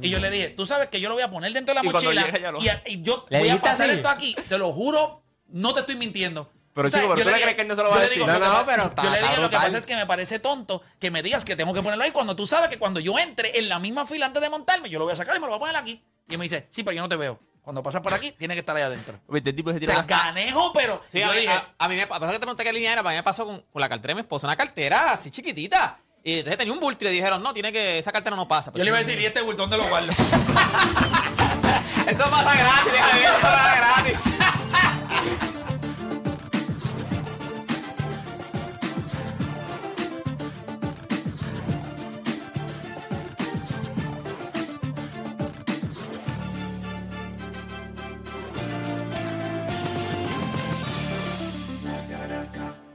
Y 0.00 0.08
yo 0.10 0.18
le 0.18 0.30
dije, 0.30 0.48
tú 0.50 0.66
sabes 0.66 0.88
que 0.88 1.00
yo 1.00 1.08
lo 1.08 1.14
voy 1.14 1.22
a 1.24 1.30
poner 1.30 1.52
dentro 1.52 1.74
de 1.74 1.80
la 1.82 1.86
Y 1.86 1.90
cuando 1.90 2.08
mochila 2.10 2.26
llegue 2.26 2.40
ya 2.40 2.52
lo- 2.52 2.62
y, 2.62 2.68
a- 2.68 2.82
y 2.86 3.02
yo 3.02 3.26
¿Le 3.28 3.38
voy 3.38 3.48
a 3.48 3.52
dijiste 3.52 3.68
pasar 3.68 3.88
así? 3.90 3.96
esto 3.98 4.08
aquí, 4.08 4.34
te 4.48 4.58
lo 4.58 4.72
juro, 4.72 5.22
no 5.48 5.74
te 5.74 5.80
estoy 5.80 5.96
mintiendo. 5.96 6.50
Pero, 6.74 6.88
O 6.88 6.90
sea, 6.90 7.00
chico, 7.02 7.14
pero 7.14 7.24
yo 7.26 7.30
tú 7.30 7.36
le 7.36 7.42
crees 7.42 7.54
que 7.56 7.62
él 7.62 7.68
no 7.68 7.74
se 7.76 7.82
lo 7.82 7.90
va 7.90 7.96
yo 7.96 8.00
a 8.00 8.02
le 8.04 8.08
decir. 8.08 8.22
digo, 8.22 8.32
No, 8.32 8.38
lo 8.38 8.44
que 8.44 8.50
no, 8.50 8.54
pa- 8.54 8.66
pero 8.66 8.82
está- 8.84 9.02
Yo 9.02 9.10
le 9.10 9.16
está 9.16 9.28
dije, 9.28 9.40
lo 9.42 9.50
que 9.50 9.56
brutal. 9.56 9.66
pasa 9.66 9.78
es 9.78 9.86
que 9.86 9.96
me 9.96 10.06
parece 10.06 10.38
tonto 10.38 10.82
que 10.98 11.10
me 11.10 11.22
digas 11.22 11.44
que 11.44 11.54
tengo 11.54 11.74
que 11.74 11.82
ponerlo 11.82 12.02
ahí 12.04 12.12
cuando 12.12 12.34
tú 12.34 12.46
sabes 12.46 12.70
que 12.70 12.78
cuando 12.78 12.98
yo 12.98 13.18
entre 13.18 13.58
en 13.58 13.68
la 13.68 13.78
misma 13.78 14.06
fila 14.06 14.24
antes 14.26 14.40
de 14.40 14.48
montarme, 14.48 14.88
yo 14.88 14.98
lo 14.98 15.04
voy 15.04 15.12
a 15.12 15.16
sacar 15.16 15.36
y 15.36 15.38
me 15.38 15.46
lo 15.46 15.50
voy 15.52 15.56
a 15.56 15.60
poner 15.60 15.76
aquí. 15.76 16.02
Y 16.28 16.32
él 16.32 16.38
me 16.38 16.44
dice, 16.44 16.68
sí, 16.70 16.82
pero 16.82 16.94
yo 16.96 17.02
no 17.02 17.08
te 17.10 17.16
veo. 17.16 17.38
Cuando 17.60 17.82
pasas 17.82 18.00
por 18.00 18.14
aquí, 18.14 18.32
tiene 18.32 18.54
que 18.54 18.60
estar 18.60 18.74
ahí 18.74 18.82
adentro. 18.82 19.20
Este 19.34 19.52
tipo 19.52 19.70
se 19.70 19.76
O 19.76 19.80
tira 19.80 19.94
sea, 19.94 20.06
canejo, 20.06 20.72
pero 20.72 21.00
Sí, 21.12 21.20
yo 21.20 21.26
a, 21.30 21.34
mí, 21.34 21.40
dije, 21.42 21.52
a, 21.52 21.74
a 21.78 21.88
mí 21.88 21.94
me 21.96 22.06
pasó 22.06 22.26
que 22.26 22.32
te 22.32 22.38
pregunté 22.40 22.64
qué 22.64 22.72
línea 22.72 22.92
era, 22.94 23.02
para 23.02 23.12
mí 23.12 23.18
me 23.18 23.22
pasó 23.22 23.44
con, 23.44 23.60
con 23.70 23.80
la 23.80 23.88
cartera 23.90 24.12
de 24.12 24.14
mi 24.16 24.20
esposa, 24.22 24.46
una 24.46 24.56
cartera 24.56 25.12
así 25.12 25.30
chiquitita. 25.30 25.98
Y 26.24 26.38
entonces 26.38 26.56
tenía 26.58 26.72
un 26.72 26.78
bulto 26.78 27.04
y 27.04 27.08
le 27.08 27.14
dijeron, 27.14 27.42
no, 27.42 27.52
tiene 27.52 27.72
que, 27.72 27.98
esa 27.98 28.12
cartera 28.12 28.36
no 28.36 28.46
pasa. 28.46 28.70
Yo 28.74 28.84
le 28.84 28.90
iba 28.90 28.98
a 28.98 29.00
decir, 29.00 29.18
¿y 29.18 29.26
este 29.26 29.42
bulto 29.42 29.62
dónde 29.62 29.76
lo 29.76 29.88
guardo? 29.88 30.12
eso 32.06 32.24
pasa 32.30 32.54
gratis, 32.54 32.92
déjame 32.92 33.22
eso 33.24 33.32
pasa 33.40 33.76
gratis. 33.76 34.18